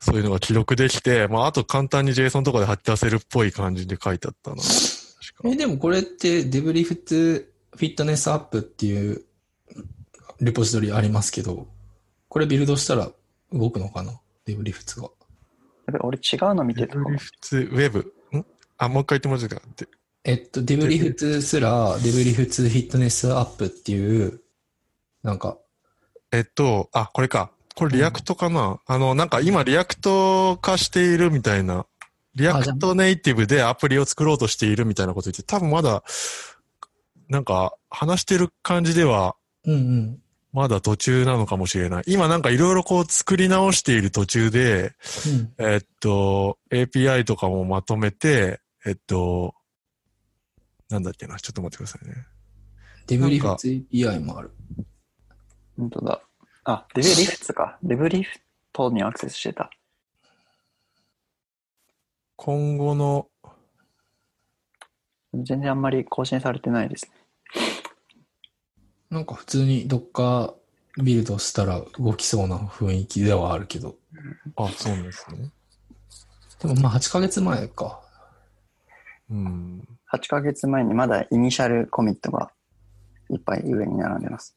[0.00, 4.62] そういうのが記録できて、まあ、あと簡単に JSON とかで吐き出せるっぽい感じで書いてあったな。
[5.44, 9.24] え、でもこれってデブリフツフィットネスアップっていう
[10.40, 11.68] レポジトリありますけど、
[12.28, 13.10] これビルドしたら
[13.52, 14.20] 動くのかな？
[14.44, 15.08] デブリフツが。
[15.86, 18.14] やべ俺違うの見てたかもデブリフツウェブ。
[18.38, 18.46] ん？
[18.78, 19.68] あ、もう一回言ってもらっていいですか？
[19.76, 19.88] で
[20.24, 24.40] えっと、デブリフツすら、デブリフツフィットネスアップっていう、
[25.24, 25.58] なんか、
[26.30, 27.50] えっと、あ、これか。
[27.74, 31.86] これ React かな、あの、なんか今 React 化しているみたいな。
[32.34, 36.02] React Native でアプリを作ろうとしているみたいなこと言って、多分まだ、
[37.28, 40.18] なんか話してる感じではうんうん。
[40.52, 42.04] まだ途中なのかもしれない。
[42.06, 44.92] 今なんかいろいろこう作り直している途中で、
[45.58, 49.54] えっと、API とかもまとめて、えっと、
[50.90, 52.26] なんだっけな、ちょっと待ってくださいね。
[53.06, 54.50] デブリフツ API もある。
[55.78, 56.22] 本当だ。
[56.64, 57.78] あ、デブリフトか。
[57.82, 58.38] デブリフ
[58.74, 59.70] トにアクセスしてた。
[62.36, 63.28] 今後の、
[65.32, 67.12] 全然あんまり更新されてないですね。
[69.12, 70.54] なんか普通にどっか
[70.96, 73.96] ビルドしたら動きそうな雰囲気ではあるけど。
[74.56, 75.50] あ、そうなんですね。
[76.60, 78.00] でもまあ8ヶ月前か。
[79.30, 79.86] うん。
[80.10, 82.52] 8ヶ月前にまだ initial commit が
[83.28, 84.56] いっぱい上に並んでます。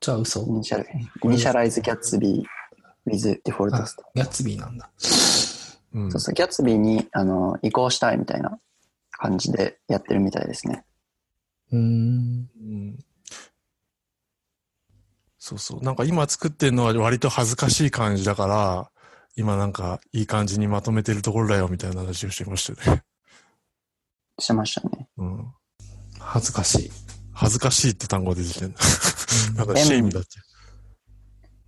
[0.00, 0.88] じゃあ嘘イニシャル、
[1.24, 4.04] イニシャライズギャッツビー with デフォルトあスト。
[4.14, 4.88] Gatsby なんだ。
[5.92, 8.60] うんそうそう、 Gatsby にあの移行したいみたいな
[9.10, 10.84] 感じでやってるみたいですね。
[11.72, 12.48] うーん。
[15.52, 15.82] うんそうそう。
[15.82, 18.90] なんか今作ってるのは割と恥ずかしい感じだから、
[19.36, 23.02] 今なんかいい感じにまとめてるところだよみたいな話をしてましたね。
[24.38, 25.08] してましたね。
[25.16, 25.46] うん。
[26.18, 26.90] 恥ずかしい。
[27.32, 28.74] 恥ずかしいって単語出てきてる。
[29.54, 30.38] なんか shame だっち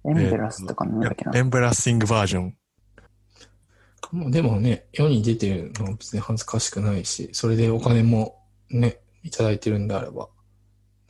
[0.08, 1.38] embarrass とかなんだっけな。
[1.38, 2.56] embarrassing version。
[4.12, 10.28] もうでもね、世に出てるのは別に恥ずかしくないし、それでお金もね、いただいてるんであれば、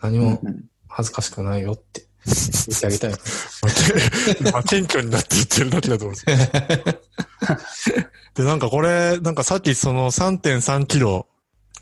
[0.03, 0.43] 何も
[0.89, 3.11] 恥ずかしくないよって言ってあげたい。
[4.53, 7.99] まあ、謙虚になって言ってるだけだと思うんですよ
[8.35, 11.27] で、なんかこれ、なんかさっきその3.3キロ、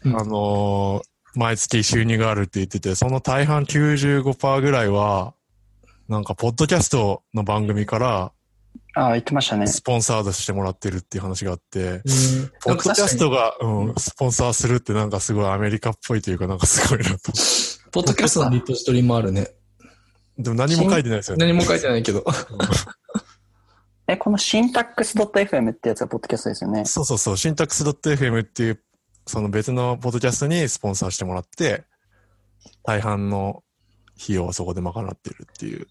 [0.04, 5.34] うんあのー毎月収入があるって言ってて、その大半95%ぐらいは、
[6.08, 8.32] なんか、ポッドキャストの番組から、
[8.94, 9.66] ああ、言ってましたね。
[9.68, 12.00] スポンサードしてもらってるっていう話があって、うん
[12.64, 17.32] ポッドキャストが、うん、スポンサーするってなんかすごいアメリカっぽいというかなんかすごいなと。
[17.92, 19.52] ポッドキャストのリポジトリもあるね。
[20.38, 21.46] でも何も書いてないですよね。
[21.46, 22.24] 何も書いてないけど。
[24.06, 26.84] え、このシンタックス .fm ってやつがポッドキャストですよね。
[26.86, 28.82] そうそうそう、シンタックス .fm っていう、
[29.26, 31.84] その別のポッドキャストにスポンサーしてもらって、
[32.84, 33.62] 大半の
[34.20, 35.86] 費用はそこで賄ってるっていう。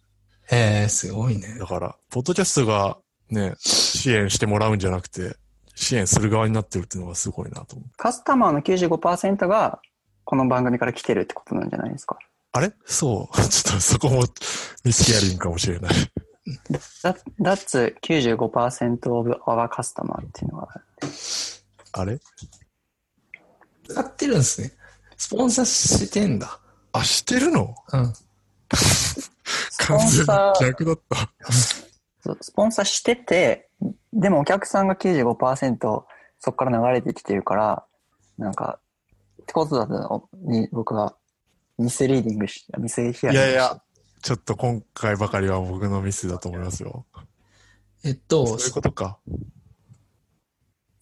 [0.49, 1.65] へえ、すごいねだ。
[1.65, 2.97] から、ポッドキャストが
[3.29, 5.35] ね、支援してもらうんじゃなくて、
[5.75, 7.89] 支援する側になってるっていうのがすごいなと思う。
[7.97, 9.79] カスタマーの95%が
[10.23, 12.17] この番組から来てるってことなんじゃないですか。
[12.57, 12.73] あれ？
[12.85, 13.35] そう。
[13.49, 14.23] ちょっとそこも
[14.83, 15.93] ミスヒアリングかもしれない。
[17.03, 20.67] That, that's 95% of our customer っていうのが
[21.93, 22.19] あれ？
[23.87, 24.71] 使ってるんですね。
[25.17, 26.59] スポンサーしてんだ。
[26.93, 27.75] あ、してるの？
[27.93, 28.13] うん。
[28.73, 29.31] ス
[29.87, 31.29] ポン完全にサー、逆だった。
[32.21, 33.69] そうスポンサーしてて、
[34.13, 35.77] でもお客さんが95%
[36.39, 37.85] そこから流れてきてるから、
[38.37, 38.79] なんか、
[39.41, 41.15] ってことだとに僕は
[41.77, 43.81] ミスリーディングし、ミスヒアリングしいやいや、
[44.21, 47.05] ちょっと今回ばかりは僕のミスだと思いますよ。
[48.03, 49.19] えっとそういう、ことか。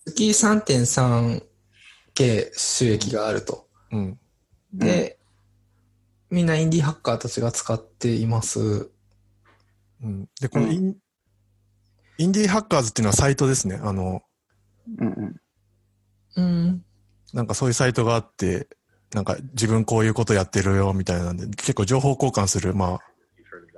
[0.06, 3.68] 月 3.3K 収益があると。
[3.92, 4.20] うん。
[4.74, 5.18] で、
[6.30, 8.92] みんなインディーハッカーたちが使っています。
[10.04, 10.30] うん。
[10.40, 10.96] で、このイン、
[12.18, 13.80] インディーハッカーズっていうのはサイトですね。
[13.82, 14.22] あの、
[15.00, 15.36] うんうん。
[16.36, 16.86] うん。
[17.34, 18.68] なんかそういうサイトがあって、
[19.16, 23.00] なんか自分こういうことやってるよみたいなんで、結構情報交換する、ま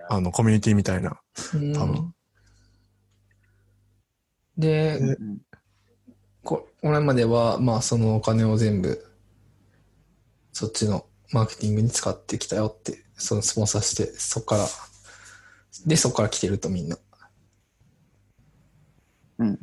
[0.10, 1.20] あ、あの、コミュニティみたいな。
[1.54, 2.14] うん多分
[4.58, 5.38] で、でうん
[6.44, 9.06] ここれまでは、まあ、そのお金を全部、
[10.54, 14.68] そっちのマーケティングに使ってきたよって、そのスポンサーして、そこから、
[15.86, 16.98] で、そこから来てるとみんな。
[19.38, 19.60] うん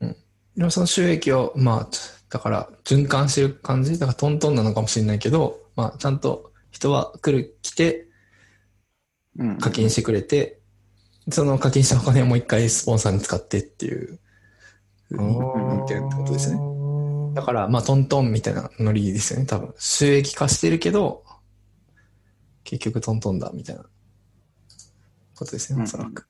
[0.00, 0.16] うん。
[0.56, 3.98] でもその収益を、まあ、だから循環してる感じ？
[3.98, 8.06] だからトントンなのかもしれないけど、まあ、ちゃんと人は来る、来て、
[9.36, 10.58] うんうん課金してくれて、
[11.30, 14.18] その課金したお金をもう一回スポンサーに使ってっていう、
[15.08, 16.58] ふうに言ってるってことですね。
[17.34, 19.72] だから、まあ、トントンみたいなノリですよね、多分。
[19.78, 21.24] 収益化してるけど、
[22.64, 23.84] 結局トントンだ、みたいな
[25.36, 26.26] ことですね、おそらく。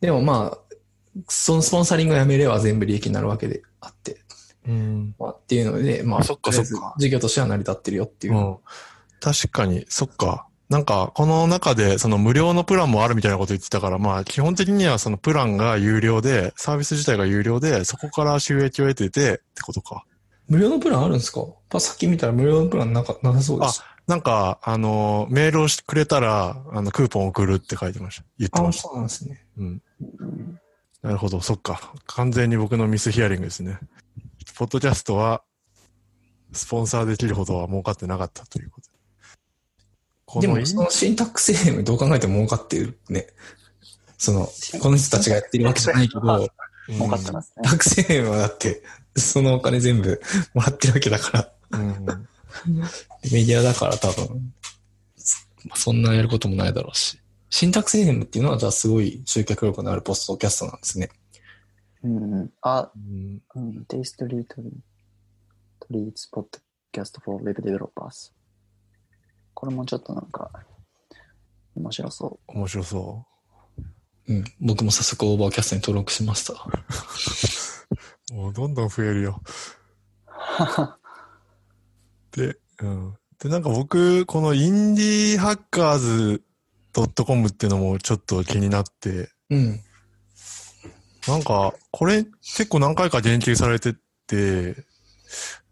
[0.00, 0.58] でもまあ、
[1.28, 4.21] そのスポンサリングをやめれば全部利益になるわけであって、
[4.66, 5.14] うん。
[5.18, 8.40] まあ、っていうので、まあ、あそっかそっか事業としては成り立ってるよっていうう。
[8.40, 8.56] ん。
[9.20, 10.46] 確かに、そっか。
[10.68, 20.04] なんか、この中で、その無料のプランもあるみたいなこと言ってたから、まあ、基本的にはそのプランが有料で、サービス自体が有料で、そこから収益を得てて、ってことか。
[20.48, 21.46] 無料のプランあるんですか？
[21.68, 23.82] パさっき見たら無料のプランなかなさそうです。
[24.06, 28.24] なんか、あの、メールをしてくれたら、あの、クーポン送るって書いてました。
[28.38, 28.82] 言ってああ、ました。
[28.82, 29.44] そうなんですね。
[29.58, 29.82] うん。
[30.20, 30.58] うん
[31.02, 31.92] なるほど、そっか。
[32.06, 33.78] 完全に僕のミスヒアリングですね。
[34.62, 35.42] ポッドキャストは、
[36.52, 38.80] スポンサーできるほどは儲かってなかったというこ
[40.30, 40.40] と。
[40.40, 43.26] でも、そのシンタックス FM どう考えても儲かってるね。
[44.18, 44.48] その、
[44.80, 46.20] この人たちがやってるわけじゃないけど、
[46.88, 47.62] 儲かってますね。
[47.64, 48.84] タックス FM はだって、
[49.16, 50.22] そのお金全部
[50.54, 52.06] もらってるわけだから、うん。
[52.06, 52.24] メ
[53.30, 54.54] ディアだから多分、
[55.64, 57.18] まあそんなやることもないだろうし。
[57.50, 61.10] シンタックス FM っていうのは、じゃあすごい集客力のあるポストキャストなんですね。
[62.04, 62.50] うんうん。
[62.62, 63.84] あ、うんうん。
[63.86, 64.72] テイストリートリー
[65.80, 66.58] トリーツポッド
[66.90, 68.32] キャスト for Web Developers。
[69.54, 70.50] これもちょっとなんか、
[71.74, 73.26] 面白そ面白そ
[74.28, 74.44] うん。
[74.60, 76.54] 僕も早速 Overcast に登録しました。
[78.30, 78.34] う。
[78.34, 79.40] もうどんどん増えるよ。
[82.32, 83.14] で、うん。
[83.38, 86.42] で、なんか僕、このインディーハッカーズ
[87.24, 89.80] .com っていうのもちょっと気になって、うん。
[91.28, 93.94] なんか、これ結構何回か言及されて
[94.26, 94.74] て、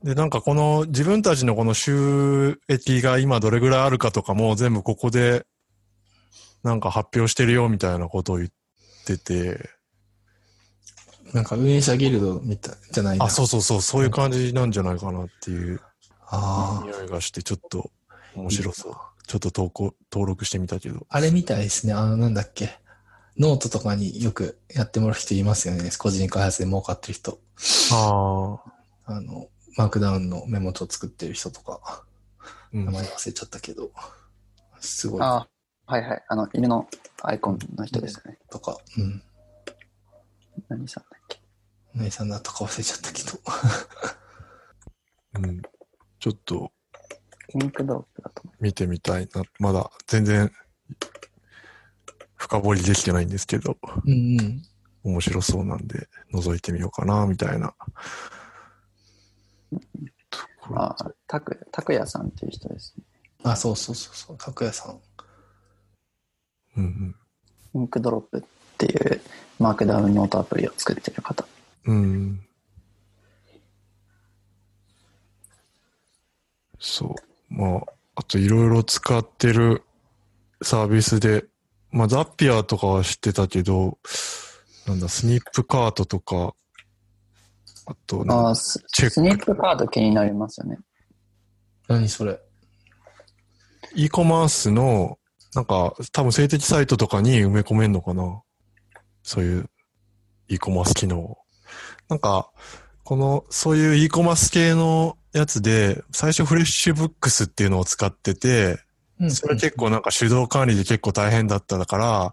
[0.03, 5.44] で、なんかこの自分たちのこの収益が今どれぐらいあるかとかも全部ここで
[6.62, 8.51] なんか発表してるよみたいなことを言っ
[9.05, 9.68] てて、
[11.32, 15.80] なんか運営者ギルドみたいじゃないなあ、そうそうそう、そういう感じなんじゃないかなっていう
[16.26, 16.86] ああ。
[16.86, 17.90] 匂いがしてちょっと
[18.34, 18.94] 面白そう。
[19.26, 21.07] ちょっと投稿、登録してみたけど。
[21.09, 21.92] あれみたいですね。
[21.92, 22.80] あの、なんだっけ。
[23.41, 25.91] ノートとかによくやってもらう人いますよね。
[25.99, 27.41] 個人開発で儲かってる人。
[27.91, 28.61] あ
[29.07, 29.12] あ。
[29.14, 32.05] あの、 Markdown のメモ帳作ってる人とか、
[32.74, 33.93] うん名前忘れちゃったけど、
[34.78, 35.22] すごい。
[35.22, 35.49] あ、
[35.86, 36.24] はいはい。
[36.28, 36.86] あの、犬の
[37.22, 38.38] アイコンの人ですね。
[38.51, 39.22] とか、うん。
[40.68, 41.41] 何さんだっけ？
[41.95, 43.38] 何さんだったか忘れちゃったけど。
[45.49, 45.62] うん。
[46.18, 46.70] ちょっと
[47.49, 49.43] ピンクドロップだと思見てみたいな。
[49.59, 50.53] まだ全然
[52.41, 53.76] 深掘りできてないんですけど、
[54.07, 54.62] うんうん。
[55.05, 57.74] 面白そうなんで覗いてみようかな、みたいな。
[60.74, 63.05] あ、たく、たくやさんっていう人ですね。
[63.43, 64.38] あ、そうそうそうそう。
[64.38, 65.01] 拓也さん。
[66.78, 67.16] うんうん。
[67.74, 68.43] ピンクドロップっ
[68.78, 69.20] ていう
[69.59, 71.45] マークダウンノートアプリを作ってる方。
[71.84, 72.41] うん。
[76.78, 77.14] そ
[77.51, 77.55] う。
[77.55, 77.82] まあ、
[78.14, 79.82] あといろいろ使ってる
[80.62, 81.45] サービスで、
[81.93, 83.99] まあ、ザピアとかは知ってたけど、
[84.86, 86.55] なんだ、スニップカートとか、
[87.86, 90.78] あとあススニップカード気になりますよね。
[91.88, 92.38] 何それ
[93.97, 95.18] ？E コマースの、
[95.55, 98.43] なんか、多分性的サイトとかに埋め込めんのかな？
[99.24, 99.70] そういう
[100.49, 101.38] e コマース機能を。
[102.09, 102.53] なんか、
[103.03, 108.78] この、そういう e コマース系のやつで、最初フレッシュブックスっていうのを使ってて、うん
[109.28, 112.32] それ結構なんか手動管理で結構大変だっただから、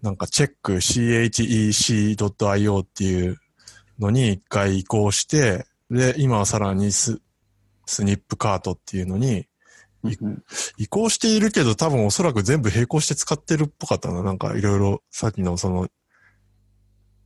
[0.00, 3.38] なんかチェック chec.io っていう
[3.98, 7.20] のに一回移行して、で、今はさらにス、
[7.84, 9.46] スニップカートっていうのに
[10.78, 14.22] 移行しているけど多分おそらく全部並行して使ってるっぽかったな。
[14.22, 15.88] なんかいろいろさっきのその、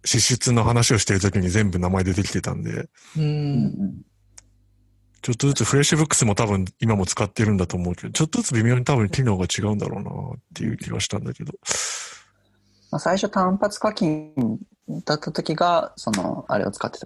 [0.05, 2.91] 支出の話をしてる時に全部名前出てきてたんで、う。
[3.17, 3.73] うんん
[5.27, 11.53] ちょっとずつフレッシュブックスも多分今も使ってるんだと思うけど、ちょっとずつ微妙に多分機能が違うんだろうなっていう気がしたんだけど。
[12.93, 14.33] まあ、最初単発課金
[15.05, 17.01] だった時が、その、あれを使って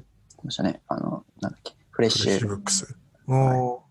[0.44, 0.82] ましたね。
[0.86, 2.44] あの、なんだっけ、フレッフレッシシュ。
[2.44, 2.94] ュブックス。
[3.26, 3.82] お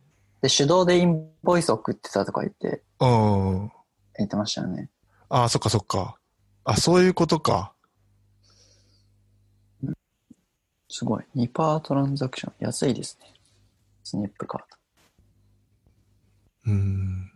[0.43, 3.71] で、手動でインボイス送ってたとか言って、ーうん。
[4.15, 4.91] 言ってましたよね。
[5.29, 6.19] ああ、そっかそっか。
[6.65, 7.73] あ、そういうことか。
[10.87, 11.23] すごい。
[11.35, 12.53] 2パートランザクション。
[12.59, 13.33] 安いですね。
[14.09, 14.61] スニップカー
[16.65, 16.71] ド。
[16.71, 17.31] うん。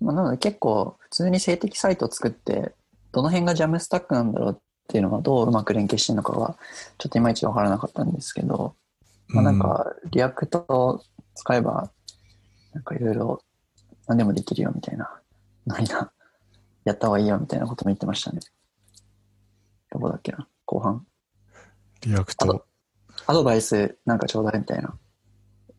[0.00, 2.74] まあ、なので結構普通に静的サイトを作って、
[3.12, 6.56] どの辺が Jamstack なんだろうっていうのがどううまく連携してるのかが、
[6.98, 8.74] ちょっといまいちわからなかったんですけど、
[9.28, 11.02] まあなんか、 React を
[11.34, 11.90] 使えば、
[12.72, 13.42] なんかいろいろ
[14.08, 15.20] 何でもできるよみたいな、
[15.66, 16.10] 何な、
[16.84, 18.40] やった方がいいよみたいなことも言ってましたね。
[19.90, 21.06] どこだっけな後半。
[22.02, 22.64] React。
[23.26, 24.94] アドバイスなんかちょうだいみたいな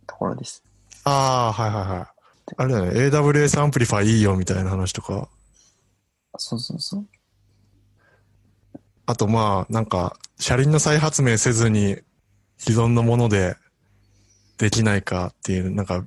[0.07, 0.63] ところです。
[1.03, 2.21] ああ、はいはいはい。
[2.57, 5.29] あれだね、AWS アンプリファイいいよみたいな話とか。
[6.37, 7.07] そうそうそう。
[9.05, 11.97] あとまあ、なんか、車輪の再発明せずに
[12.57, 13.55] 既存のもので
[14.57, 16.05] できないかっていう、なんか、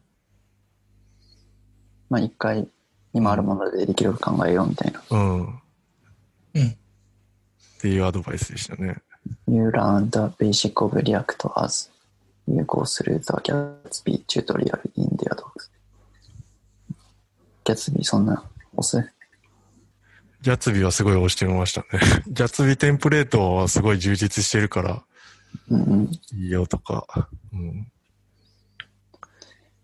[2.08, 2.68] まあ一回
[3.12, 5.02] 今あるものでできるか考えようみたいな。
[5.10, 5.40] うん。
[5.40, 5.56] うん。
[6.66, 6.76] っ
[7.80, 8.96] ていうアドバイスでしたね。
[9.47, 11.91] You learn the basic of React as
[12.47, 15.70] you go through the Gatsby tutorial in their docs.
[17.64, 18.45] Gatsby そんな
[18.77, 19.11] 押す？
[20.42, 21.87] Gatsby はすごい押してみましたね。
[22.28, 25.03] Gatsby テンプレートはすごい充実してるから
[25.70, 26.11] うんうん。
[26.35, 27.31] いいよとか。
[27.53, 27.91] うん。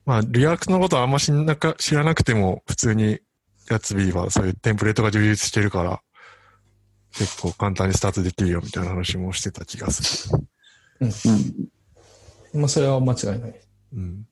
[0.05, 3.21] まあ、 React のことはあんま知んなか知らなくても、普通に、
[3.71, 6.03] Gatsby はそういうテンプレートが充実してるから、
[7.15, 10.39] 結構簡単にスタートできるよみたいな話もしてた気がする。
[11.01, 12.61] うん。
[12.61, 13.61] まあ、それは間違いない。
[13.95, 14.27] うん。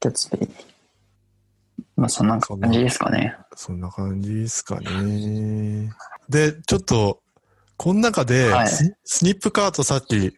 [0.00, 0.50] Gatsby。
[1.96, 3.36] まあ、そんな感じですかね。
[3.54, 5.92] そんな感じですかね。
[6.28, 7.20] で、ちょっと、
[7.76, 10.36] この中で、はいス Snipcart さっき、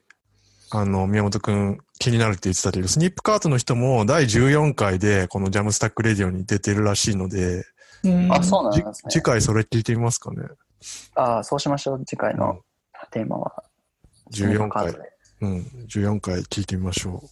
[0.71, 7.65] あの、宮本くん気になるって言ってたけど、 Snipcart の人も第14回でこの Jamstack Radio に出てるらしいので、
[8.31, 9.23] あ、そうなんじですね次。
[9.23, 10.43] 回それ聞いてみますかね。
[11.15, 12.05] あそうしましょう。
[12.05, 12.61] 次回の
[13.11, 13.65] テーマは。
[14.33, 14.95] 14回
[15.41, 15.59] うん、
[15.89, 17.23] 14回聞いてみましょ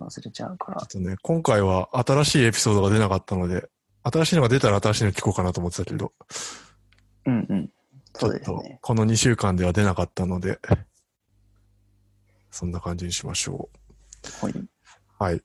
[0.00, 0.04] う。
[0.04, 0.86] 忘れちゃうからあ。
[0.86, 3.68] とね、今回は新しいエピソードが出なかったので、
[4.02, 6.12] 新しいのが出たら新しいの聞こうかなと思ってたけど、
[7.26, 7.70] うんうん。
[8.14, 8.78] そうですちょっとね。
[8.82, 10.58] この2週間では出なかったので、
[12.50, 13.68] そんな感じにしましょ
[14.40, 14.52] ほい。
[14.52, 14.68] う。
[15.18, 15.40] はい。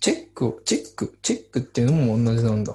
[0.00, 2.74] チェック、チェック、チェックっていうのも同じなんだ。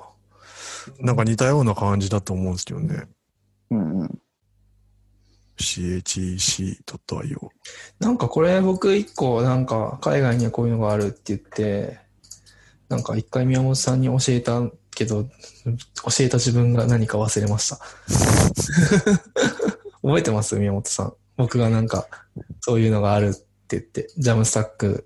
[0.99, 3.07] なんか似たような感じだと思うんですけどね。
[3.71, 4.21] うんうん。
[5.57, 7.49] chec.io。
[7.99, 11.99] なんかこれ僕一個なんか海外にはこういうのがあるって言って、
[12.87, 14.61] なんか一回宮本さんに教えた
[14.91, 15.29] けど、教
[16.21, 17.79] えた自分が何か忘れました。
[20.01, 20.55] 覚えてます？
[20.55, 21.13] 宮本さん。
[21.35, 22.07] 僕がなんか
[22.61, 23.45] そういうのがあるって
[23.77, 25.05] 言って、ジャムスタック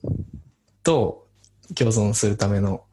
[0.83, 1.27] と
[1.75, 2.83] 共存するための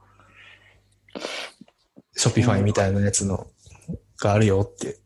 [2.16, 3.48] ショピファイみたいなやつの
[4.18, 4.98] があるよって、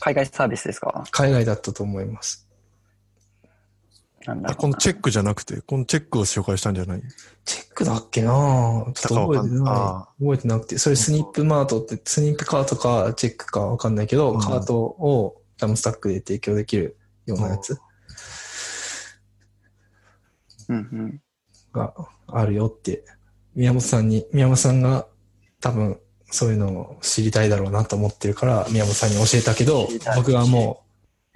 [0.00, 1.04] 海外サービスですか？
[1.10, 2.46] 海外だったと思います。
[4.26, 7.02] なんだこのチェックじゃなくて、このチェックを紹介したんじゃない？
[7.44, 8.92] チェックだっけなぁ。
[8.92, 9.74] ちょっと覚えてない。
[9.74, 10.08] あ。
[10.18, 14.40] 覚えてなくて、それスニップマートって、スニップカートかチェックかわかんないけど、うん。
[14.40, 17.78] カートをジャムスタックで提供できるようなやつ
[20.68, 21.20] うんうん。
[21.72, 21.94] が
[22.28, 23.04] あるよって、
[23.54, 25.06] 宮本さんに、宮本さんが
[25.60, 25.98] 多分
[26.30, 30.82] そういうのを知りたいだろうなと思ってるから、宮本さんに教えたけど僕はも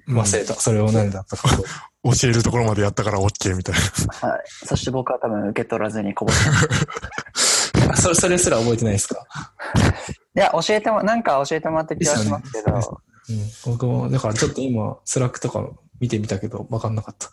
[0.09, 0.55] う忘れた。
[0.55, 1.65] それを何だったかと。
[2.05, 4.29] 教えるところまでやったから OK みたいな。
[4.29, 4.43] はい。
[4.67, 6.37] そして僕は多分受け取らずにこぼし
[7.91, 9.27] あ それ、それすら覚えてないですか？
[10.37, 12.91] いや、教えても、なんか教えてもらった気がしますけど、です
[13.67, 13.73] うん。
[13.77, 15.67] 僕も、だからちょっと今、 Slack とか
[15.99, 17.31] 見てみたけど、わかんなかった。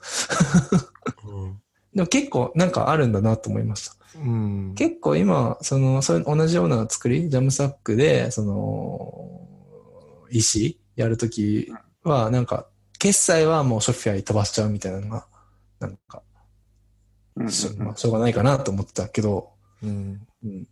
[1.94, 3.96] でも結構なんかあるんだなと思いました。
[4.16, 4.76] うん。
[4.76, 9.48] 結構今、その、それ同じような作り、 Jamstack で、その、
[10.30, 11.72] EC やるとき
[12.04, 12.68] は、なんか、
[13.00, 15.26] 決済はもう Shopify 飛ばしちゃうみたいなのが、
[15.80, 16.22] なんか、
[17.50, 19.50] しょまあしょうがないかなと思ってたけど、
[19.82, 20.28] うん。
[20.44, 20.68] うん。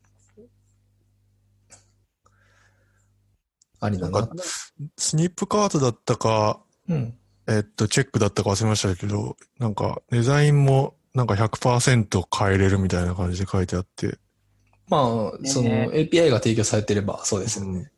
[3.79, 4.19] ありだな。
[4.19, 4.37] なん
[4.97, 7.17] Snipcart だったか、うん。
[7.47, 14.17] えっと、チェックだったか忘れましたけど、なんか、デザインもなんか100%変えれるみたいな感じで書いてあって。
[14.87, 17.79] まあ、そのね API が提供されてればそうですよね。
[17.79, 17.91] うん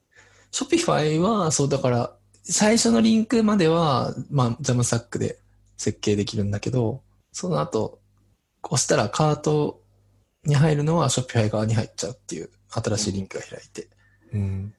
[0.52, 5.40] Shopify は、そうだから、最初のリンクまでは、まあ、 Jamstack で
[5.78, 7.02] 設計できるんだけど、
[7.32, 8.00] その後、
[8.64, 9.82] 押したらカート
[10.44, 13.88] に入るのは Shopify 側に入っちゃうっていう新しいリンクが開いて。
[14.34, 14.74] うん。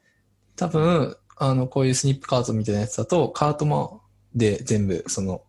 [0.57, 4.03] 多分、あの、こういうスニップカートみたいなやつだと、カートも
[4.35, 5.43] で全部、その、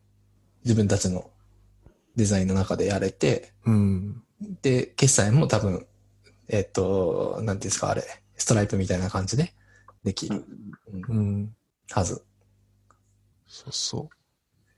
[0.64, 1.30] 自分たちの
[2.16, 4.24] デザインの中でやれて、うん。
[4.62, 5.88] で、決済も多分、
[6.48, 8.04] えっと、なんていうんですか、あれ、
[8.36, 9.54] ストライプみたいな感じで
[10.04, 10.46] できる、
[11.10, 11.56] うんうん。
[11.90, 12.24] はず。
[13.48, 14.10] そうそう。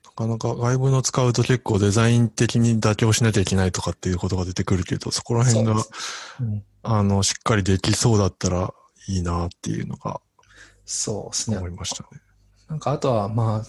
[0.06, 5.74] なかなか外部の使うと結構デザイン的に妥協しなきゃいけないとかっていうことが出てくるけど、そこら辺が
[6.40, 8.74] うんあの、しっかりできそうだったら
[9.08, 10.22] いいなっていうのが
[10.86, 11.68] そうですね思。
[11.68, 12.22] いましたね。
[12.70, 13.64] なんかあとは、まあ、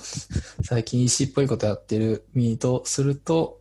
[0.64, 3.61] 最近 EC っぽいことやってる身とすると、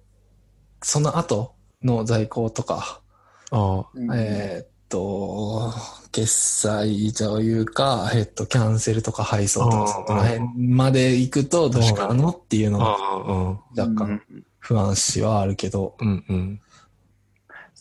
[0.81, 3.01] その後の在庫とか、
[3.51, 5.73] あえーっと、
[6.11, 13.95] 決済というか、えーっと、キャンセルとか配送とか、その辺まで行くとどうなのっていうのあがあ、うん。
[13.95, 14.21] 若干
[14.59, 16.61] 不安視はあるけど、うんうん。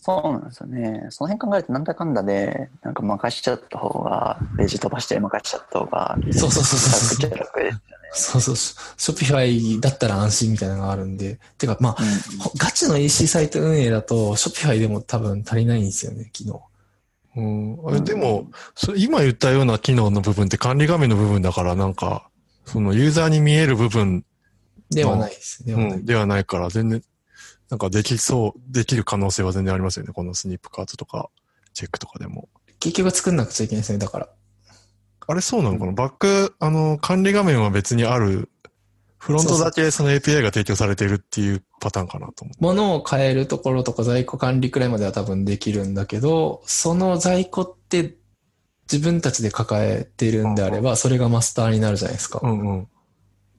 [0.05, 1.07] そうなんですよね。
[1.09, 7.81] その辺考えるとなんだかんだで、なんか任しちゃった方が、レジ飛ばして任しちゃった方が、そうそうそうそう楽っちゃ楽ですよね。
[8.13, 11.93] そうそう、 Shopify だったら安心みたいなのがあるんで、てか、まあ、
[12.39, 16.59] ほガチの EC サイト運営だと、 Shopify でも多分足りないんですよね、機能。
[17.37, 18.45] うん、あれでも、
[18.75, 22.29] それ今言ったような機能の部分って管理画面の部分だから、なんか、
[22.65, 24.23] そのユーザーに見える部分、
[24.91, 25.65] ではないです。
[25.65, 25.89] ではない。
[25.89, 27.01] うん、ではないから、全然、
[27.69, 30.13] なんかできそう、できる可能性は全然ありますよね。
[30.13, 31.29] このスニップカートとか、
[31.73, 32.49] チェックとかでも。
[32.79, 34.29] 結局作んなくちゃいけないですね、だから。
[35.27, 38.49] あれそうなのかな、バック、あの、管理画面は別にある
[39.25, 42.57] フロントだけその API が提供されているっていうパターンかなと思って。
[42.59, 48.17] 物を買えるところとか在庫管理くらいまでは多分できるんだけど、その在庫って
[48.91, 52.39] 自分たちで抱えてるんであれば、それがマスターになるじゃないですか。
[52.43, 52.87] うんうん。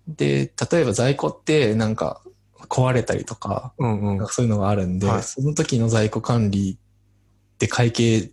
[0.06, 2.22] で、例えば在庫ってなんか
[2.66, 4.32] 壊れたりとか、うんうんなんか。
[4.32, 6.78] そういうのがあるんで、はいその時の在庫管理
[7.54, 8.30] って会計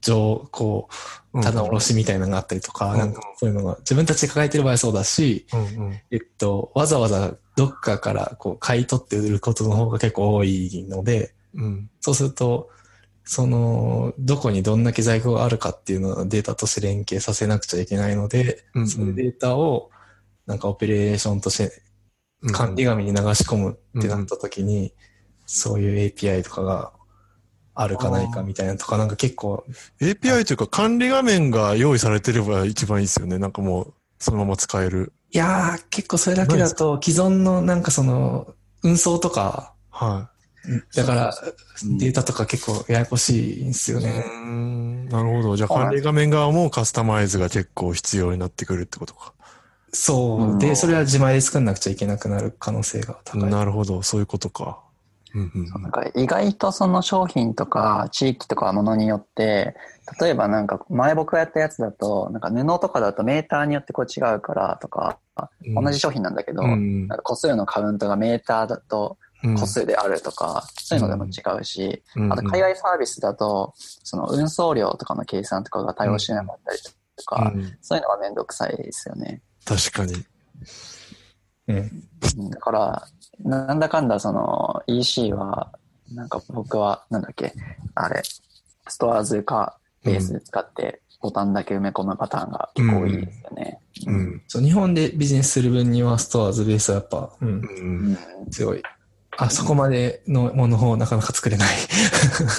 [0.00, 0.88] 上、こ
[1.32, 6.00] う、棚卸しみたいなのがあったりとか、うんなんかそういうのが自分たちで抱えてる場合はそうだし、うんうん。
[6.10, 11.90] えっと、わざわざどっかからこう買い取って売ることの方が結構多いので、うん。
[12.00, 12.70] そうすると、
[13.24, 19.90] その、どこにどんだけ在庫があるかっていうのをデータとして連携させなくちゃいけないので、うんうんそのデータを
[20.46, 21.70] なんかオペレーションとしてうん
[22.52, 24.92] 管理紙に流し込むってなった時に、
[25.46, 26.92] そういう API とかが
[27.74, 29.64] あるかないかみたいなとか、なんか結構、
[30.00, 33.38] API というか管理画面が用意されてれば一番いいですよね。
[33.38, 35.12] なんかもう、そのまま使える。
[35.30, 40.30] いやー、結構それだけだと既存のなんかその、運送とか、は
[40.94, 41.34] だから
[41.82, 44.04] うんデータとか結構ややこしいんですよい。
[44.04, 44.24] ね。
[45.10, 45.56] なるほど。
[45.56, 49.32] じゃあはい管理画面側もカスタマイズが結構必要になってくるってことか。
[49.92, 50.54] そうう。
[50.54, 53.50] んで、それは自前で作んなくちゃいけなくなる可能性が高い。
[53.50, 54.02] なるほど。
[54.02, 54.80] そういうことか。
[55.34, 59.76] うんうんなんか意外とその商品とか地域とかものによって、
[60.20, 65.18] 例えばなんか前僕がやったやつだと、なんか布とかだとメーターによってこう違うからとか、
[65.64, 76.78] うん同じ商品なんだけど、うんなんか個数のカウントがメーターだとうん個数であるとか、そういうのでも違うし、うんあと海外サービスだと、その運送料とかの計算とかが対応しなかったり
[77.16, 79.42] とか、うんそういうのがめんどくさいですよね。
[79.64, 80.14] 確かに。
[81.68, 81.76] うん。
[81.76, 83.06] うんだから、
[83.42, 85.72] なんだかんだその EC は、
[86.12, 87.54] なんか僕は、なんだっけ、
[87.94, 88.22] あれ、
[88.88, 93.78] ストアーズかベースで使ってボタンだけ埋め込むパターンが結構多いですよね。
[94.06, 94.42] うん。
[94.48, 98.82] そう、日本でビジネスする分にはストアーズベースはやっぱ、うん、うんうん強い。
[99.36, 101.68] あそこまでのものをなかなか作れない。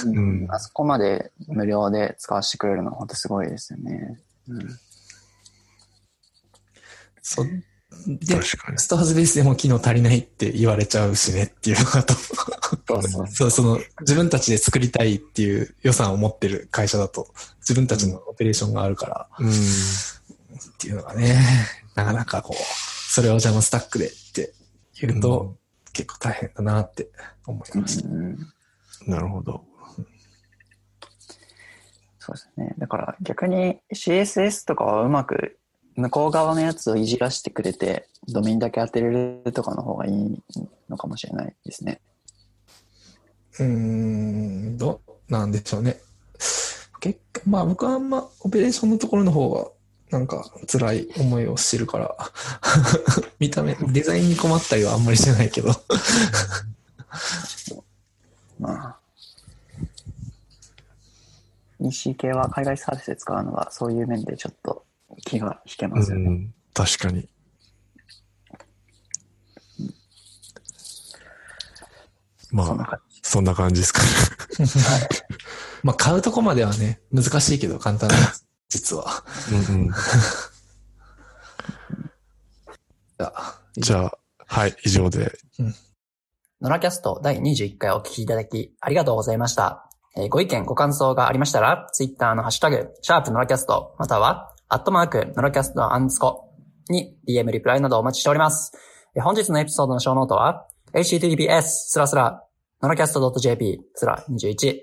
[0.06, 4.20] うんあそこまで無料で使わせてくれるのは本当すごいですよね。
[4.48, 4.80] うん
[7.22, 7.48] そう。
[8.08, 8.80] で、確かに。
[8.80, 12.14] ストアーズベースでも機能足りないって言われちゃうしねっていうのがと。
[13.28, 19.50] そう その、自分たちで作りたいっていう予算を持ってる会社だと、自分たちのオペレーションがあるから、うん。
[19.50, 19.54] っ
[20.78, 21.40] ていうのがね、
[21.96, 24.54] なかなかこう、それをじゃあもうスタックでって
[25.00, 25.58] 言うと、
[25.94, 27.10] 結構大変だなって
[27.46, 28.08] 思いました。
[28.08, 28.54] うん
[29.08, 29.64] なるほど。
[32.20, 32.76] そうですね。
[32.78, 35.58] だから逆に CSS とかはうまく
[35.96, 39.10] 向こう側のやつをいじらしてくれて、ドメインだけ当てれ
[39.44, 40.42] るとかの方がいい
[40.90, 42.00] のかもしれないですね。
[43.60, 46.00] うーん、どうなんでしょうね。
[47.00, 49.68] 結果、まあ僕はあんまオペレーションのところの方が、
[50.12, 52.16] なんか辛い思いをしてるから、
[53.40, 55.70] 見た目、デザインに困ったりはあんまりしてないけど。
[58.60, 58.98] まあ。
[61.80, 64.86] EC 系は海外サービスで使うのがそういう面でちょっと
[65.26, 66.26] 気が引けますよね。
[66.26, 66.54] うん。
[66.74, 67.30] 確かに。
[72.52, 73.20] まあ、そんな感じ。
[73.24, 74.08] そんな感じですかね。
[75.84, 78.48] まあ買うとこまではね、難しいけど簡単なんです。
[78.70, 79.06] 実は。
[79.52, 79.90] うんうん。
[79.90, 85.38] じゃあ、じゃあ、はい、以上で。
[86.62, 89.90] ノラキャスト第21回お聞きいただきありがとうございました。
[90.16, 96.50] えーご意見、ご感想がありましたら、ツイッターのハッシュタグ、シャープノラキャスト、または、アットマーク、ノラキャストアンスコ
[96.90, 98.72] に DM リプライなどお待ちしております。
[99.22, 102.42] 本日のエピソードの show note は、https スラスラ、
[102.82, 104.80] ノラキャスト .jp スラ21、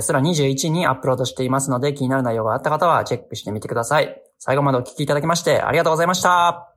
[0.00, 4.22] スラ21にアップロードしていますので、気になる内容があった方はチェックしてみてください。
[4.38, 6.67] 最後までお聞きいただきまして、ありがとうございました。